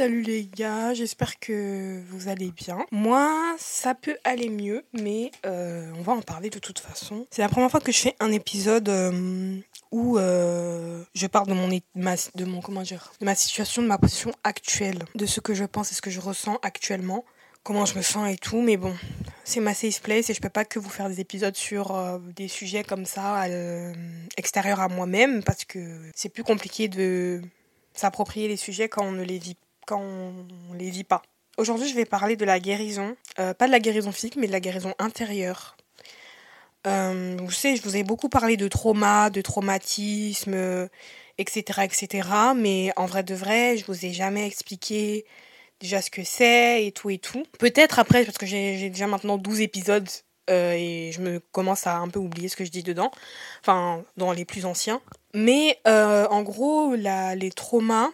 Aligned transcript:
Salut 0.00 0.22
les 0.22 0.46
gars, 0.46 0.94
j'espère 0.94 1.38
que 1.38 2.00
vous 2.08 2.28
allez 2.28 2.52
bien. 2.52 2.86
Moi, 2.90 3.54
ça 3.58 3.94
peut 3.94 4.16
aller 4.24 4.48
mieux, 4.48 4.82
mais 4.94 5.30
euh, 5.44 5.92
on 5.94 6.00
va 6.00 6.14
en 6.14 6.22
parler 6.22 6.48
de 6.48 6.58
toute 6.58 6.78
façon. 6.78 7.26
C'est 7.30 7.42
la 7.42 7.50
première 7.50 7.70
fois 7.70 7.80
que 7.80 7.92
je 7.92 8.00
fais 8.00 8.16
un 8.18 8.32
épisode 8.32 8.88
euh, 8.88 9.60
où 9.90 10.16
euh, 10.16 11.04
je 11.14 11.26
parle 11.26 11.48
de 11.48 11.52
mon, 11.52 11.68
ma, 11.94 12.14
de 12.34 12.44
mon 12.46 12.62
comment 12.62 12.80
dire, 12.80 13.12
de 13.20 13.26
ma 13.26 13.34
situation, 13.34 13.82
de 13.82 13.88
ma 13.88 13.98
position 13.98 14.32
actuelle, 14.42 15.00
de 15.16 15.26
ce 15.26 15.40
que 15.40 15.52
je 15.52 15.66
pense 15.66 15.92
et 15.92 15.94
ce 15.94 16.00
que 16.00 16.08
je 16.08 16.20
ressens 16.20 16.58
actuellement, 16.62 17.26
comment 17.62 17.84
je 17.84 17.94
me 17.94 18.00
sens 18.00 18.32
et 18.32 18.38
tout. 18.38 18.62
Mais 18.62 18.78
bon, 18.78 18.96
c'est 19.44 19.60
ma 19.60 19.74
safe 19.74 20.00
place 20.00 20.30
et 20.30 20.32
je 20.32 20.40
peux 20.40 20.48
pas 20.48 20.64
que 20.64 20.78
vous 20.78 20.88
faire 20.88 21.10
des 21.10 21.20
épisodes 21.20 21.56
sur 21.56 22.18
des 22.34 22.48
sujets 22.48 22.84
comme 22.84 23.04
ça 23.04 23.44
extérieurs 24.38 24.80
à 24.80 24.88
moi-même 24.88 25.42
parce 25.44 25.66
que 25.66 26.00
c'est 26.14 26.30
plus 26.30 26.42
compliqué 26.42 26.88
de 26.88 27.42
s'approprier 27.92 28.48
les 28.48 28.56
sujets 28.56 28.88
quand 28.88 29.04
on 29.04 29.12
ne 29.12 29.24
les 29.24 29.38
vit, 29.38 29.56
quand 29.86 30.00
on 30.00 30.74
les 30.74 30.90
vit 30.90 31.04
pas. 31.04 31.22
Aujourd'hui, 31.56 31.88
je 31.88 31.94
vais 31.94 32.04
parler 32.04 32.36
de 32.36 32.44
la 32.44 32.58
guérison, 32.58 33.16
euh, 33.38 33.54
pas 33.54 33.66
de 33.66 33.72
la 33.72 33.80
guérison 33.80 34.12
physique, 34.12 34.36
mais 34.36 34.46
de 34.46 34.52
la 34.52 34.60
guérison 34.60 34.94
intérieure. 34.98 35.76
Euh, 36.86 37.36
vous 37.38 37.50
savez, 37.50 37.76
je 37.76 37.82
vous 37.82 37.96
ai 37.96 38.02
beaucoup 38.02 38.28
parlé 38.28 38.56
de 38.56 38.68
trauma, 38.68 39.28
de 39.28 39.42
traumatisme, 39.42 40.88
etc., 41.36 41.80
etc. 41.82 42.28
Mais 42.56 42.92
en 42.96 43.06
vrai 43.06 43.22
de 43.22 43.34
vrai, 43.34 43.76
je 43.76 43.84
vous 43.86 44.06
ai 44.06 44.12
jamais 44.12 44.46
expliqué 44.46 45.26
déjà 45.80 46.02
ce 46.02 46.10
que 46.10 46.22
c'est 46.22 46.86
et 46.86 46.92
tout 46.92 47.10
et 47.10 47.18
tout. 47.18 47.44
Peut-être 47.58 47.98
après, 47.98 48.24
parce 48.24 48.38
que 48.38 48.46
j'ai 48.46 48.88
déjà 48.90 49.06
maintenant 49.06 49.38
12 49.38 49.60
épisodes 49.60 50.08
euh, 50.50 50.72
et 50.72 51.10
je 51.12 51.20
me 51.20 51.40
commence 51.52 51.86
à 51.86 51.96
un 51.96 52.08
peu 52.08 52.18
oublier 52.18 52.48
ce 52.48 52.56
que 52.56 52.64
je 52.64 52.70
dis 52.70 52.82
dedans, 52.82 53.10
enfin 53.60 54.02
dans 54.16 54.32
les 54.32 54.44
plus 54.44 54.66
anciens. 54.66 55.00
Mais 55.34 55.78
euh, 55.86 56.26
en 56.28 56.42
gros, 56.42 56.94
la, 56.94 57.34
les 57.34 57.50
traumas, 57.50 58.10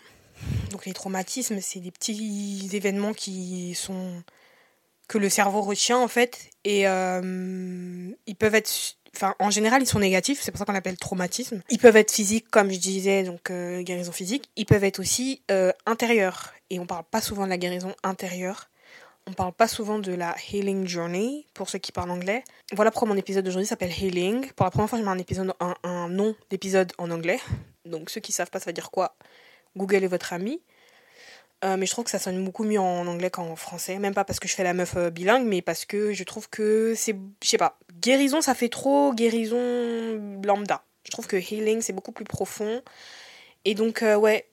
donc 0.71 0.87
les 0.87 0.93
traumatismes, 0.93 1.61
c'est 1.61 1.81
des 1.81 1.91
petits 1.91 2.69
événements 2.73 3.13
qui 3.13 3.75
sont 3.75 4.23
que 5.09 5.19
le 5.19 5.29
cerveau 5.29 5.63
retient 5.63 5.99
en 5.99 6.09
fait. 6.09 6.51
Et 6.65 6.89
euh, 6.89 8.11
ils 8.27 8.37
peuvent 8.37 8.55
être 8.55 8.71
enfin 9.15 9.35
en 9.39 9.51
général 9.51 9.83
ils 9.83 9.87
sont 9.87 10.01
négatifs. 10.01 10.41
C'est 10.43 10.51
pour 10.51 10.59
ça 10.59 10.65
qu'on 10.65 10.75
appelle 10.75 10.97
traumatisme. 10.97 11.63
Ils 11.71 11.79
peuvent 11.79 11.97
être 11.97 12.13
physiques 12.13 12.51
comme 12.51 12.71
je 12.71 12.79
disais 12.79 13.23
donc 13.23 13.53
guérison 13.83 14.13
physique. 14.13 14.51
Ils 14.57 14.67
peuvent 14.67 14.85
être 14.85 14.99
aussi 14.99 15.43
intérieurs. 15.87 16.53
Et 16.71 16.81
on 16.81 16.87
parle 16.87 17.05
pas 17.05 17.21
souvent 17.21 17.45
de 17.45 17.51
la 17.51 17.59
guérison 17.59 17.95
intérieure. 18.03 18.69
On 19.29 19.33
parle 19.33 19.53
pas 19.53 19.67
souvent 19.67 19.99
de 19.99 20.13
la 20.13 20.37
Healing 20.53 20.87
Journey, 20.87 21.47
pour 21.53 21.69
ceux 21.69 21.81
qui 21.81 21.91
parlent 21.91 22.13
anglais. 22.13 22.45
Voilà 22.73 22.93
pourquoi 22.93 23.09
mon 23.09 23.17
épisode 23.17 23.45
d'aujourd'hui 23.45 23.67
s'appelle 23.67 23.91
Healing. 23.91 24.53
Pour 24.53 24.65
la 24.65 24.71
première 24.71 24.89
fois, 24.89 25.01
je 25.01 25.05
mets 25.05 25.11
un, 25.11 25.19
épisode, 25.19 25.53
un, 25.83 26.09
nom 26.09 26.37
d'épisode 26.49 26.93
en 26.99 27.11
anglais. 27.11 27.41
Donc 27.85 28.09
ceux 28.11 28.21
qui 28.21 28.31
savent 28.31 28.51
pas 28.51 28.61
ça 28.61 28.67
veut 28.67 28.73
dire 28.73 28.93
quoi, 28.93 29.17
Google 29.77 30.05
est 30.05 30.09
votre 30.09 30.33
ami. 30.33 30.61
Euh, 31.65 31.77
mais 31.77 31.87
je 31.87 31.91
trouve 31.91 32.05
que 32.05 32.11
ça 32.11 32.19
sonne 32.19 32.45
beaucoup 32.45 32.65
mieux 32.65 32.81
en 32.81 33.07
anglais 33.07 33.31
qu'en 33.31 33.57
français. 33.57 33.99
Même 33.99 34.15
pas 34.15 34.25
parce 34.25 34.39
que 34.39 34.49
je 34.49 34.55
fais 34.55 34.65
la 34.65 34.75
meuf 34.75 34.97
euh, 34.97 35.11
bilingue, 35.11 35.47
mais 35.47 35.63
parce 35.63 35.85
que 35.85 36.13
je 36.13 36.25
trouve 36.25 36.49
que 36.51 36.95
c'est, 36.95 37.17
je 37.43 37.49
sais 37.49 37.59
pas, 37.59 37.79
guérison, 38.01 38.41
ça 38.41 38.55
fait 38.55 38.69
trop 38.69 39.15
guérison 39.15 40.41
lambda. 40.45 40.85
Je 41.05 41.11
trouve 41.11 41.27
que 41.27 41.37
healing, 41.37 41.81
c'est 41.81 41.93
beaucoup 41.93 42.13
plus 42.13 42.25
profond. 42.25 42.83
Et 43.65 43.75
donc, 43.75 44.03
euh, 44.03 44.17
ouais, 44.17 44.47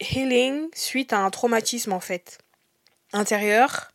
healing 0.00 0.68
suite 0.74 1.12
à 1.12 1.18
un 1.18 1.30
traumatisme 1.30 1.92
en 1.92 2.00
fait 2.00 2.38
intérieur 3.12 3.93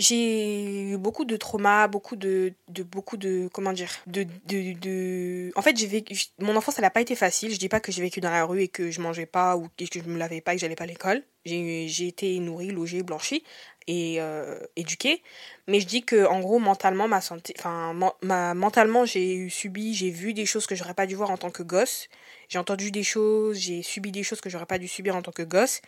j'ai 0.00 0.92
eu 0.92 0.96
beaucoup 0.96 1.26
de 1.26 1.36
traumas, 1.36 1.86
beaucoup 1.86 2.16
de, 2.16 2.54
de 2.68 2.82
beaucoup 2.82 3.18
de 3.18 3.48
comment 3.52 3.74
dire, 3.74 3.90
de, 4.06 4.24
de, 4.46 4.72
de... 4.78 5.52
en 5.56 5.62
fait 5.62 5.76
j'ai 5.76 5.86
vécu, 5.86 6.14
mon 6.38 6.56
enfance 6.56 6.78
elle 6.78 6.84
n'a 6.84 6.90
pas 6.90 7.02
été 7.02 7.14
facile. 7.14 7.52
Je 7.52 7.58
dis 7.58 7.68
pas 7.68 7.80
que 7.80 7.92
j'ai 7.92 8.00
vécu 8.00 8.20
dans 8.20 8.30
la 8.30 8.44
rue 8.44 8.62
et 8.62 8.68
que 8.68 8.90
je 8.90 9.00
mangeais 9.00 9.26
pas 9.26 9.58
ou 9.58 9.68
que 9.76 9.84
je 9.92 10.00
me 10.08 10.18
lavais 10.18 10.40
pas 10.40 10.52
et 10.52 10.56
que 10.56 10.60
j'allais 10.62 10.74
pas 10.74 10.84
à 10.84 10.86
l'école. 10.86 11.22
J'ai 11.44 12.06
été 12.06 12.38
nourrie, 12.38 12.70
logée, 12.70 13.02
blanchie 13.02 13.44
et 13.86 14.16
euh, 14.20 14.58
éduquée. 14.76 15.22
Mais 15.68 15.80
je 15.80 15.86
dis 15.86 16.02
que 16.02 16.26
en 16.26 16.40
gros 16.40 16.58
mentalement 16.58 17.06
ma 17.06 17.20
santé, 17.20 17.54
enfin 17.58 17.94
ma, 18.22 18.54
mentalement 18.54 19.04
j'ai 19.04 19.48
subi, 19.50 19.94
j'ai 19.94 20.10
vu 20.10 20.32
des 20.32 20.46
choses 20.46 20.66
que 20.66 20.74
j'aurais 20.74 20.94
pas 20.94 21.06
dû 21.06 21.14
voir 21.14 21.30
en 21.30 21.36
tant 21.36 21.50
que 21.50 21.62
gosse. 21.62 22.08
J'ai 22.48 22.58
entendu 22.58 22.90
des 22.90 23.02
choses, 23.02 23.58
j'ai 23.58 23.82
subi 23.82 24.12
des 24.12 24.22
choses 24.22 24.40
que 24.40 24.48
j'aurais 24.48 24.66
pas 24.66 24.78
dû 24.78 24.88
subir 24.88 25.14
en 25.14 25.20
tant 25.22 25.32
que 25.32 25.42
gosse. 25.42 25.82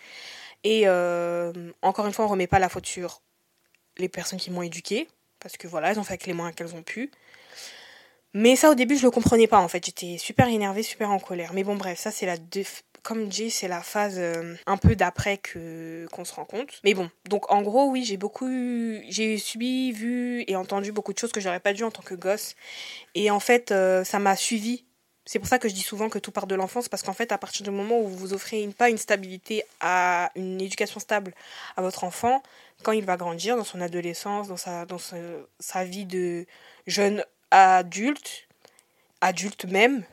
Et 0.65 0.83
euh, 0.87 1.53
encore 1.81 2.07
une 2.07 2.13
fois, 2.13 2.27
on 2.27 2.29
remet 2.29 2.47
pas 2.47 2.59
la 2.59 2.69
faute 2.69 2.87
sur 2.87 3.23
les 3.99 4.09
personnes 4.09 4.39
qui 4.39 4.51
m'ont 4.51 4.63
éduquée, 4.63 5.09
parce 5.41 5.57
que 5.57 5.67
voilà, 5.67 5.91
elles 5.91 5.99
ont 5.99 6.05
fait 6.05 6.15
avec 6.15 6.27
les 6.27 6.33
moyens 6.33 6.55
qu'elles 6.57 6.75
ont 6.75 6.83
pu. 6.83 7.11
Mais 8.35 8.57
ça, 8.57 8.71
au 8.71 8.75
début, 8.75 8.97
je 8.97 9.03
le 9.03 9.11
comprenais 9.11 9.47
pas, 9.47 9.59
en 9.59 9.69
fait. 9.69 9.85
J'étais 9.85 10.17
super 10.17 10.49
énervée, 10.49 10.83
super 10.83 11.11
en 11.11 11.19
colère. 11.19 11.53
Mais 11.53 11.65
bon, 11.65 11.77
bref, 11.77 11.99
ça, 11.99 12.11
c'est 12.11 12.27
la... 12.27 12.37
Comme 13.03 13.27
dit, 13.27 13.51
c'est 13.51 13.67
la 13.67 13.83
phase 13.83 14.15
euh, 14.17 14.55
un 14.65 14.77
peu 14.77 14.95
d'après 14.95 15.37
que 15.37 16.07
qu'on 16.13 16.25
se 16.25 16.33
rend 16.33 16.45
compte. 16.45 16.81
Mais 16.85 16.95
bon, 16.95 17.11
donc 17.29 17.51
en 17.51 17.61
gros, 17.61 17.91
oui, 17.91 18.05
j'ai 18.05 18.17
beaucoup... 18.17 18.49
J'ai 19.09 19.39
subi, 19.39 19.91
vu 19.91 20.45
et 20.47 20.55
entendu 20.55 20.93
beaucoup 20.93 21.13
de 21.13 21.19
choses 21.19 21.33
que 21.33 21.41
j'aurais 21.41 21.59
pas 21.59 21.73
dû 21.73 21.83
en 21.83 21.91
tant 21.91 22.03
que 22.03 22.15
gosse. 22.15 22.55
Et 23.17 23.29
en 23.33 23.41
fait, 23.41 23.73
euh, 23.73 24.05
ça 24.05 24.21
m'a 24.21 24.37
suivi 24.37 24.85
c'est 25.25 25.39
pour 25.39 25.47
ça 25.47 25.59
que 25.59 25.69
je 25.69 25.75
dis 25.75 25.83
souvent 25.83 26.09
que 26.09 26.19
tout 26.19 26.33
part 26.33 26.47
de 26.47 26.55
l'enfance, 26.55 26.89
parce 26.89 27.03
qu'en 27.03 27.13
fait, 27.13 27.31
à 27.31 27.39
partir 27.39 27.63
du 27.63 27.71
moment 27.71 28.01
où 28.01 28.09
vous 28.09 28.33
offrez 28.33 28.63
une, 28.63 28.75
pas 28.75 28.91
une 28.91 28.99
stabilité 28.99 29.63
à 29.81 30.33
une 30.35 30.61
éducation 30.61 30.99
stable 30.99 31.33
à 31.77 31.83
votre 31.83 32.03
enfant, 32.05 32.43
quand 32.83 32.93
il 32.93 33.05
va 33.05 33.17
grandir 33.17 33.57
dans 33.57 33.65
son 33.65 33.81
adolescence, 33.81 34.49
dans 34.49 34.57
sa, 34.57 34.85
dans 34.85 34.99
sa, 34.99 35.85
vie 35.85 36.05
de 36.05 36.47
jeune 36.87 37.25
adulte, 37.51 38.49
adulte 39.21 39.65
même, 39.65 40.05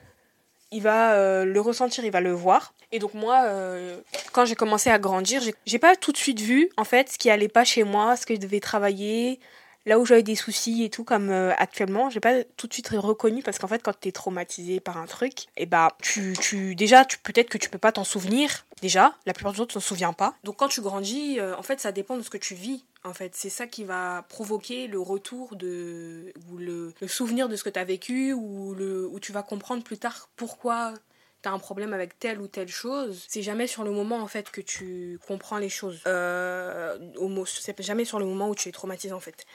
il 0.72 0.81
va 0.81 1.13
euh, 1.13 1.46
le 1.46 1.59
ressentir, 1.59 2.06
il 2.06 2.12
va 2.12 2.22
le 2.22 2.31
voir. 2.31 2.74
Et 2.91 3.00
donc 3.00 3.13
moi, 3.13 3.44
euh, 3.46 4.00
quand 4.31 4.46
j'ai 4.46 4.56
commencé 4.56 4.90
à 4.90 4.97
grandir, 5.00 5.41
j'ai 5.66 5.80
pas 5.80 5.96
tout 5.96 6.12
de 6.12 6.18
suite 6.18 6.40
vu 6.40 6.69
en 6.78 6.84
fait 6.84 7.09
ce 7.09 7.18
qui 7.18 7.30
allait 7.30 7.47
pas 7.47 7.63
chez 7.63 7.84
moi, 7.84 8.16
ce 8.16 8.25
que 8.25 8.35
je 8.35 8.40
devais 8.40 8.59
travailler, 8.59 9.40
là 9.85 10.00
où 10.00 10.06
j'avais 10.06 10.23
des 10.23 10.35
soucis 10.35 10.84
et 10.84 10.90
tout 10.90 11.03
comme 11.03 11.29
euh, 11.29 11.53
actuellement 11.57 12.09
j'ai 12.09 12.19
pas 12.19 12.44
tout 12.57 12.67
de 12.67 12.73
suite 12.73 12.90
reconnu 12.90 13.41
parce 13.44 13.59
qu'en 13.59 13.67
fait 13.67 13.81
quand 13.81 13.97
t'es 14.00 14.12
traumatisé 14.12 14.79
par 14.79 14.97
un 14.97 15.06
truc 15.06 15.44
et 15.57 15.63
eh 15.63 15.66
bah 15.66 15.95
tu, 16.01 16.35
tu 16.40 16.75
déjà 16.75 17.06
tu 17.06 17.17
peut-être 17.19 17.50
que 17.50 17.57
tu 17.57 17.69
peux 17.69 17.78
pas 17.78 17.91
t'en 17.91 18.03
souvenir 18.03 18.66
déjà. 18.81 19.16
La 19.25 19.34
plupart 19.34 19.53
des 19.53 19.59
autres 19.59 19.73
s'en 19.73 19.79
souviennent 19.79 20.16
pas. 20.16 20.35
Donc 20.44 20.57
quand 20.57 20.68
tu 20.68 20.81
grandis 20.81 21.39
euh, 21.39 21.56
en 21.57 21.63
fait 21.63 21.79
ça 21.79 21.91
dépend 21.91 22.18
de 22.18 22.22
ce 22.22 22.29
que 22.29 22.38
tu 22.38 22.56
vis 22.56 22.85
en 23.03 23.13
fait. 23.13 23.35
C'est 23.35 23.50
ça 23.50 23.68
qui 23.68 23.84
va 23.84 24.25
provoquer 24.29 24.88
le 24.88 25.00
retour 25.00 25.56
de 25.56 26.34
ou 26.51 26.57
le, 26.57 26.94
le 27.00 27.07
souvenir 27.07 27.50
de 27.50 27.56
ce 27.56 27.63
que 27.63 27.69
tu 27.69 27.79
as 27.79 27.85
vécu 27.85 28.34
ou 28.34 28.73
le 28.73 29.07
où 29.07 29.19
tu 29.19 29.31
vas 29.31 29.44
comprendre 29.44 29.84
plus 29.84 29.97
tard 29.97 30.29
pourquoi 30.35 30.94
t'as 31.41 31.51
un 31.51 31.59
problème 31.59 31.94
avec 31.94 32.19
telle 32.19 32.39
ou 32.41 32.47
telle 32.47 32.67
chose, 32.67 33.25
c'est 33.27 33.41
jamais 33.41 33.67
sur 33.67 33.83
le 33.83 33.91
moment 33.91 34.17
en 34.17 34.27
fait 34.27 34.51
que 34.51 34.61
tu 34.61 35.19
comprends 35.27 35.57
les 35.57 35.69
choses. 35.69 36.01
Euh, 36.07 36.97
c'est 37.45 37.81
jamais 37.81 38.05
sur 38.05 38.19
le 38.19 38.25
moment 38.25 38.50
où 38.50 38.55
tu 38.55 38.69
es 38.69 38.72
traumatisé 38.72 39.13
en 39.13 39.19
fait. 39.19 39.45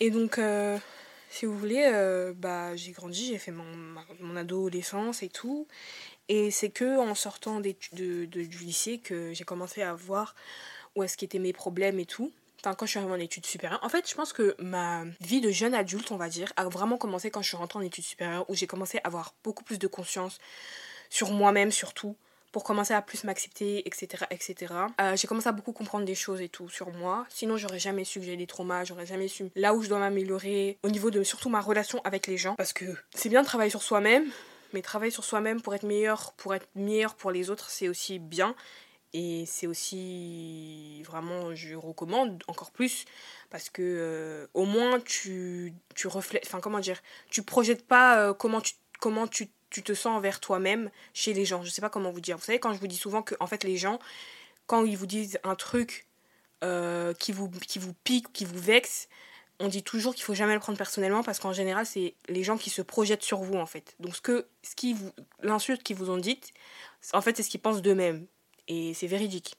Et 0.00 0.10
donc, 0.10 0.38
euh, 0.38 0.78
si 1.30 1.46
vous 1.46 1.56
voulez, 1.56 1.88
euh, 1.92 2.32
bah, 2.36 2.76
j'ai 2.76 2.92
grandi, 2.92 3.28
j'ai 3.28 3.38
fait 3.38 3.52
mon, 3.52 3.64
mon 4.20 4.36
adolescence 4.36 5.22
et 5.22 5.28
tout. 5.28 5.66
Et 6.28 6.50
c'est 6.50 6.70
que 6.70 6.98
en 6.98 7.14
sortant 7.14 7.60
de, 7.60 7.74
de, 7.92 8.24
du 8.26 8.58
lycée 8.58 8.98
que 8.98 9.32
j'ai 9.32 9.44
commencé 9.44 9.82
à 9.82 9.94
voir 9.94 10.34
où 10.94 11.02
est-ce 11.02 11.16
qu'étaient 11.16 11.38
mes 11.38 11.52
problèmes 11.52 11.98
et 11.98 12.06
tout. 12.06 12.32
Enfin, 12.60 12.74
quand 12.74 12.86
je 12.86 12.90
suis 12.90 12.98
arrivée 12.98 13.14
en 13.14 13.18
études 13.18 13.46
supérieures. 13.46 13.80
En 13.82 13.88
fait, 13.88 14.08
je 14.08 14.14
pense 14.14 14.32
que 14.32 14.54
ma 14.58 15.04
vie 15.20 15.40
de 15.40 15.50
jeune 15.50 15.74
adulte, 15.74 16.12
on 16.12 16.16
va 16.16 16.28
dire, 16.28 16.52
a 16.56 16.68
vraiment 16.68 16.96
commencé 16.96 17.30
quand 17.30 17.42
je 17.42 17.48
suis 17.48 17.56
rentrée 17.56 17.80
en 17.80 17.82
études 17.82 18.04
supérieures, 18.04 18.48
où 18.48 18.54
j'ai 18.54 18.68
commencé 18.68 18.98
à 18.98 19.08
avoir 19.08 19.34
beaucoup 19.42 19.64
plus 19.64 19.80
de 19.80 19.88
conscience 19.88 20.38
sur 21.12 21.30
moi-même 21.30 21.70
surtout, 21.70 22.16
pour 22.52 22.64
commencer 22.64 22.94
à 22.94 23.02
plus 23.02 23.24
m'accepter, 23.24 23.86
etc. 23.86 24.24
etc. 24.30 24.72
Euh, 24.98 25.14
j'ai 25.14 25.28
commencé 25.28 25.46
à 25.46 25.52
beaucoup 25.52 25.72
comprendre 25.72 26.06
des 26.06 26.14
choses 26.14 26.40
et 26.40 26.48
tout 26.48 26.70
sur 26.70 26.90
moi. 26.90 27.26
Sinon, 27.28 27.58
j'aurais 27.58 27.78
jamais 27.78 28.04
su 28.04 28.18
que 28.18 28.24
j'ai 28.24 28.36
des 28.38 28.46
traumas, 28.46 28.84
j'aurais 28.84 29.04
jamais 29.04 29.28
su 29.28 29.50
là 29.54 29.74
où 29.74 29.82
je 29.82 29.90
dois 29.90 29.98
m'améliorer 29.98 30.78
au 30.82 30.88
niveau 30.88 31.10
de 31.10 31.22
surtout 31.22 31.50
ma 31.50 31.60
relation 31.60 32.00
avec 32.04 32.26
les 32.26 32.38
gens. 32.38 32.54
Parce 32.54 32.72
que 32.72 32.86
c'est 33.14 33.28
bien 33.28 33.42
de 33.42 33.46
travailler 33.46 33.68
sur 33.68 33.82
soi-même, 33.82 34.24
mais 34.72 34.80
travailler 34.80 35.10
sur 35.10 35.24
soi-même 35.24 35.60
pour 35.60 35.74
être 35.74 35.84
meilleur, 35.84 36.32
pour 36.38 36.54
être 36.54 36.66
meilleur 36.74 37.14
pour 37.14 37.30
les 37.30 37.50
autres, 37.50 37.68
c'est 37.68 37.90
aussi 37.90 38.18
bien. 38.18 38.54
Et 39.12 39.44
c'est 39.46 39.66
aussi 39.66 41.02
vraiment, 41.02 41.54
je 41.54 41.74
recommande 41.74 42.42
encore 42.46 42.70
plus 42.70 43.04
parce 43.50 43.68
que 43.68 43.82
euh, 43.82 44.46
au 44.54 44.64
moins 44.64 44.98
tu, 45.00 45.74
tu 45.94 46.06
reflètes, 46.06 46.44
enfin 46.46 46.60
comment 46.60 46.80
dire, 46.80 47.02
tu 47.28 47.42
projettes 47.42 47.86
pas 47.86 48.18
euh, 48.18 48.32
comment 48.32 48.62
tu 48.62 48.72
comment 48.98 49.26
tu 49.26 49.50
tu 49.72 49.82
te 49.82 49.94
sens 49.94 50.16
envers 50.16 50.38
toi-même 50.38 50.90
chez 51.14 51.32
les 51.32 51.44
gens. 51.44 51.62
Je 51.62 51.70
sais 51.70 51.80
pas 51.80 51.90
comment 51.90 52.10
vous 52.10 52.20
dire. 52.20 52.36
Vous 52.36 52.44
savez, 52.44 52.60
quand 52.60 52.72
je 52.74 52.78
vous 52.78 52.86
dis 52.86 52.96
souvent 52.96 53.22
que 53.22 53.34
en 53.40 53.46
fait 53.46 53.64
les 53.64 53.76
gens, 53.76 53.98
quand 54.66 54.84
ils 54.84 54.96
vous 54.96 55.06
disent 55.06 55.38
un 55.44 55.54
truc 55.54 56.06
euh, 56.62 57.14
qui, 57.14 57.32
vous, 57.32 57.50
qui 57.50 57.78
vous 57.78 57.94
pique, 58.04 58.32
qui 58.32 58.44
vous 58.44 58.58
vexe, 58.58 59.08
on 59.58 59.68
dit 59.68 59.82
toujours 59.82 60.14
qu'il 60.14 60.24
faut 60.24 60.34
jamais 60.34 60.54
le 60.54 60.60
prendre 60.60 60.78
personnellement 60.78 61.22
parce 61.22 61.38
qu'en 61.38 61.52
général, 61.52 61.86
c'est 61.86 62.14
les 62.28 62.44
gens 62.44 62.58
qui 62.58 62.70
se 62.70 62.82
projettent 62.82 63.22
sur 63.22 63.38
vous 63.38 63.56
en 63.56 63.66
fait. 63.66 63.94
Donc 63.98 64.14
ce 64.14 64.20
que 64.20 64.46
ce 64.62 64.74
qui 64.74 64.92
vous 64.92 65.10
l'insulte 65.42 65.82
qu'ils 65.82 65.96
vous 65.96 66.10
ont 66.10 66.18
dite, 66.18 66.52
en 67.12 67.22
fait, 67.22 67.36
c'est 67.36 67.42
ce 67.42 67.50
qu'ils 67.50 67.60
pensent 67.60 67.82
d'eux-mêmes 67.82 68.26
et 68.68 68.94
c'est 68.94 69.06
véridique. 69.06 69.56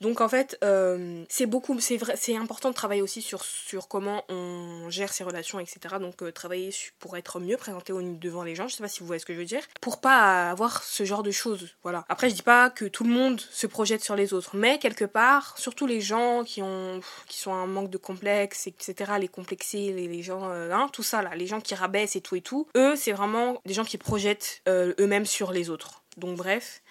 Donc 0.00 0.20
en 0.20 0.28
fait, 0.28 0.56
euh, 0.62 1.24
c'est 1.28 1.46
beaucoup, 1.46 1.78
c'est 1.80 1.98
c'est 2.16 2.36
important 2.36 2.70
de 2.70 2.74
travailler 2.74 3.02
aussi 3.02 3.20
sur, 3.20 3.42
sur 3.42 3.88
comment 3.88 4.24
on 4.28 4.88
gère 4.90 5.12
ses 5.12 5.24
relations, 5.24 5.58
etc. 5.58 5.96
Donc 6.00 6.22
euh, 6.22 6.30
travailler 6.30 6.70
pour 7.00 7.16
être 7.16 7.40
mieux 7.40 7.56
présenté 7.56 7.92
devant 7.92 8.44
les 8.44 8.54
gens, 8.54 8.68
je 8.68 8.76
sais 8.76 8.82
pas 8.82 8.88
si 8.88 9.00
vous 9.00 9.06
voyez 9.06 9.18
ce 9.18 9.26
que 9.26 9.34
je 9.34 9.38
veux 9.38 9.44
dire, 9.44 9.62
pour 9.80 10.00
pas 10.00 10.50
avoir 10.50 10.84
ce 10.84 11.04
genre 11.04 11.24
de 11.24 11.32
choses, 11.32 11.74
voilà. 11.82 12.04
Après, 12.08 12.30
je 12.30 12.34
dis 12.36 12.42
pas 12.42 12.70
que 12.70 12.84
tout 12.84 13.02
le 13.02 13.10
monde 13.10 13.40
se 13.40 13.66
projette 13.66 14.04
sur 14.04 14.14
les 14.14 14.32
autres, 14.32 14.54
mais 14.54 14.78
quelque 14.78 15.04
part, 15.04 15.58
surtout 15.58 15.86
les 15.86 16.00
gens 16.00 16.44
qui 16.44 16.62
ont, 16.62 17.00
qui 17.26 17.38
sont 17.38 17.52
un 17.52 17.66
manque 17.66 17.90
de 17.90 17.98
complexe, 17.98 18.68
etc., 18.68 19.12
les 19.18 19.28
complexés, 19.28 19.92
les, 19.92 20.06
les 20.06 20.22
gens, 20.22 20.48
euh, 20.50 20.70
hein, 20.70 20.88
tout 20.92 21.02
ça 21.02 21.22
là, 21.22 21.34
les 21.34 21.46
gens 21.46 21.60
qui 21.60 21.74
rabaissent 21.74 22.14
et 22.14 22.20
tout 22.20 22.36
et 22.36 22.40
tout, 22.40 22.68
eux, 22.76 22.94
c'est 22.94 23.12
vraiment 23.12 23.60
des 23.66 23.74
gens 23.74 23.84
qui 23.84 23.98
projettent 23.98 24.62
eux-mêmes 24.68 25.26
sur 25.26 25.50
les 25.50 25.70
autres. 25.70 26.02
Donc 26.16 26.36
bref, 26.36 26.82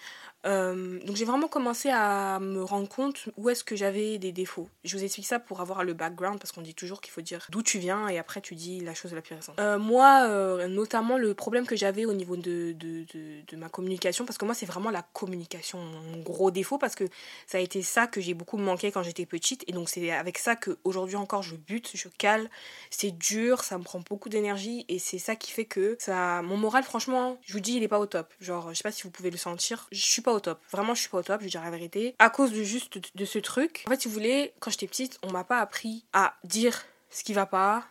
euh, 0.46 1.00
donc 1.04 1.16
j'ai 1.16 1.24
vraiment 1.24 1.48
commencé 1.48 1.90
à 1.90 2.38
me 2.38 2.62
rendre 2.62 2.88
compte 2.88 3.28
où 3.36 3.50
est-ce 3.50 3.64
que 3.64 3.74
j'avais 3.74 4.18
des 4.18 4.30
défauts. 4.30 4.68
Je 4.84 4.96
vous 4.96 5.02
explique 5.02 5.26
ça 5.26 5.40
pour 5.40 5.60
avoir 5.60 5.82
le 5.82 5.94
background 5.94 6.38
parce 6.38 6.52
qu'on 6.52 6.62
dit 6.62 6.74
toujours 6.74 7.00
qu'il 7.00 7.12
faut 7.12 7.20
dire 7.20 7.46
d'où 7.50 7.62
tu 7.62 7.78
viens 7.78 8.08
et 8.08 8.18
après 8.18 8.40
tu 8.40 8.54
dis 8.54 8.80
la 8.80 8.94
chose 8.94 9.12
la 9.12 9.20
plus 9.20 9.34
récente. 9.34 9.58
Euh, 9.58 9.78
moi, 9.78 10.26
euh, 10.28 10.68
notamment 10.68 11.18
le 11.18 11.34
problème 11.34 11.66
que 11.66 11.74
j'avais 11.74 12.04
au 12.04 12.12
niveau 12.12 12.36
de, 12.36 12.72
de, 12.72 13.04
de, 13.48 13.56
ma 13.56 13.68
communication, 13.68 14.24
parce 14.24 14.38
que 14.38 14.44
moi 14.44 14.54
c'est 14.54 14.66
vraiment 14.66 14.90
la 14.90 15.02
communication 15.02 15.78
mon 15.78 16.22
gros 16.22 16.50
défaut 16.52 16.78
parce 16.78 16.94
que 16.94 17.04
ça 17.46 17.58
a 17.58 17.60
été 17.60 17.82
ça 17.82 18.06
que 18.06 18.20
j'ai 18.20 18.34
beaucoup 18.34 18.58
manqué 18.58 18.92
quand 18.92 19.02
j'étais 19.02 19.26
petite 19.26 19.64
et 19.66 19.72
donc 19.72 19.88
c'est 19.88 20.12
avec 20.12 20.38
ça 20.38 20.54
qu'aujourd'hui 20.54 21.16
encore 21.16 21.42
je 21.42 21.56
bute, 21.56 21.90
je 21.94 22.08
cale, 22.16 22.48
c'est 22.90 23.10
dur, 23.10 23.64
ça 23.64 23.76
me 23.78 23.82
prend 23.82 24.00
beaucoup 24.08 24.28
d'énergie 24.28 24.84
et 24.88 25.00
c'est 25.00 25.18
ça 25.18 25.34
qui 25.34 25.50
fait 25.50 25.64
que 25.64 25.96
ça, 25.98 26.42
mon 26.42 26.56
moral 26.56 26.84
franchement, 26.84 27.38
je 27.44 27.52
vous 27.52 27.60
dis 27.60 27.74
il 27.74 27.82
est 27.82 27.88
pas 27.88 27.98
au 27.98 28.06
top. 28.06 28.32
Genre 28.40 28.68
je 28.70 28.74
sais 28.74 28.82
pas 28.84 28.92
si 28.92 29.02
vous 29.02 29.10
pouvez 29.10 29.30
le 29.30 29.36
sentir, 29.36 29.88
je 29.90 30.00
suis 30.00 30.22
pas 30.22 30.27
au 30.32 30.40
top. 30.40 30.60
Vraiment, 30.70 30.94
je 30.94 31.00
suis 31.00 31.08
pas 31.08 31.18
au 31.18 31.22
top, 31.22 31.40
je 31.42 31.48
dire 31.48 31.62
la 31.62 31.70
vérité. 31.70 32.14
À 32.18 32.30
cause 32.30 32.52
de 32.52 32.62
juste 32.62 32.98
de 33.14 33.24
ce 33.24 33.38
truc. 33.38 33.84
En 33.86 33.90
fait, 33.90 34.02
si 34.02 34.08
vous 34.08 34.14
voulez, 34.14 34.52
quand 34.60 34.70
j'étais 34.70 34.86
petite, 34.86 35.18
on 35.22 35.30
m'a 35.30 35.44
pas 35.44 35.60
appris 35.60 36.04
à 36.12 36.34
dire 36.44 36.84
ce 37.10 37.24
qui 37.24 37.32
va 37.32 37.46
pas. 37.46 37.84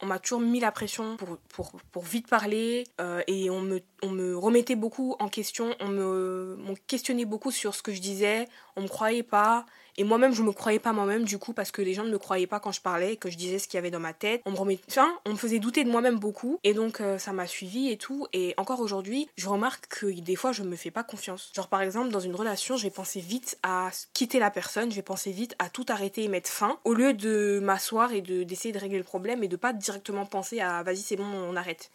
On 0.00 0.06
m'a 0.06 0.18
toujours 0.18 0.40
mis 0.40 0.60
la 0.60 0.72
pression 0.72 1.16
pour, 1.16 1.38
pour, 1.48 1.72
pour 1.92 2.02
vite 2.02 2.28
parler 2.28 2.84
euh, 3.00 3.22
et 3.26 3.48
on 3.48 3.60
me, 3.60 3.80
on 4.04 4.10
me 4.10 4.36
remettait 4.36 4.76
beaucoup 4.76 5.16
en 5.18 5.28
question, 5.28 5.74
on 5.80 5.88
me 5.88 6.58
on 6.68 6.74
questionnait 6.86 7.24
beaucoup 7.24 7.50
sur 7.50 7.74
ce 7.74 7.82
que 7.82 7.92
je 7.92 8.00
disais, 8.00 8.46
on 8.76 8.82
me 8.82 8.88
croyait 8.88 9.22
pas 9.22 9.66
et 9.96 10.04
moi-même, 10.04 10.34
je 10.34 10.42
me 10.42 10.52
croyais 10.52 10.78
pas 10.78 10.92
moi-même 10.92 11.24
du 11.24 11.38
coup 11.38 11.52
parce 11.52 11.70
que 11.70 11.80
les 11.80 11.94
gens 11.94 12.04
ne 12.04 12.10
me 12.10 12.18
croyaient 12.18 12.46
pas 12.46 12.58
quand 12.58 12.72
je 12.72 12.80
parlais, 12.80 13.16
que 13.16 13.30
je 13.30 13.36
disais 13.36 13.58
ce 13.58 13.68
qu'il 13.68 13.76
y 13.76 13.78
avait 13.78 13.90
dans 13.90 14.00
ma 14.00 14.12
tête. 14.12 14.42
On 14.44 14.50
me 14.50 14.56
remet... 14.56 14.78
enfin, 14.88 15.08
on 15.24 15.30
me 15.30 15.36
faisait 15.36 15.58
douter 15.58 15.84
de 15.84 15.90
moi-même 15.90 16.18
beaucoup 16.18 16.58
et 16.64 16.74
donc 16.74 17.00
euh, 17.00 17.18
ça 17.18 17.32
m'a 17.32 17.46
suivi 17.46 17.90
et 17.90 17.96
tout. 17.96 18.26
Et 18.32 18.54
encore 18.56 18.80
aujourd'hui, 18.80 19.28
je 19.36 19.48
remarque 19.48 19.86
que 19.86 20.06
des 20.06 20.36
fois, 20.36 20.52
je 20.52 20.62
me 20.62 20.76
fais 20.76 20.90
pas 20.90 21.04
confiance. 21.04 21.52
Genre 21.54 21.68
par 21.68 21.80
exemple, 21.80 22.10
dans 22.10 22.20
une 22.20 22.34
relation, 22.34 22.76
je 22.76 22.82
vais 22.82 22.90
penser 22.90 23.20
vite 23.20 23.58
à 23.62 23.90
quitter 24.12 24.38
la 24.38 24.50
personne, 24.50 24.90
je 24.90 24.96
vais 24.96 25.02
penser 25.02 25.30
vite 25.30 25.54
à 25.58 25.68
tout 25.68 25.86
arrêter 25.88 26.24
et 26.24 26.28
mettre 26.28 26.50
fin 26.50 26.78
au 26.84 26.94
lieu 26.94 27.14
de 27.14 27.60
m'asseoir 27.62 28.12
et 28.12 28.20
de 28.20 28.42
d'essayer 28.42 28.72
de 28.72 28.78
régler 28.78 28.98
le 28.98 29.04
problème 29.04 29.42
et 29.44 29.48
de 29.48 29.56
pas 29.56 29.72
directement 29.72 30.26
penser 30.26 30.60
à 30.60 30.82
vas-y 30.82 30.98
c'est 30.98 31.16
bon 31.16 31.24
on 31.24 31.56
arrête. 31.56 31.90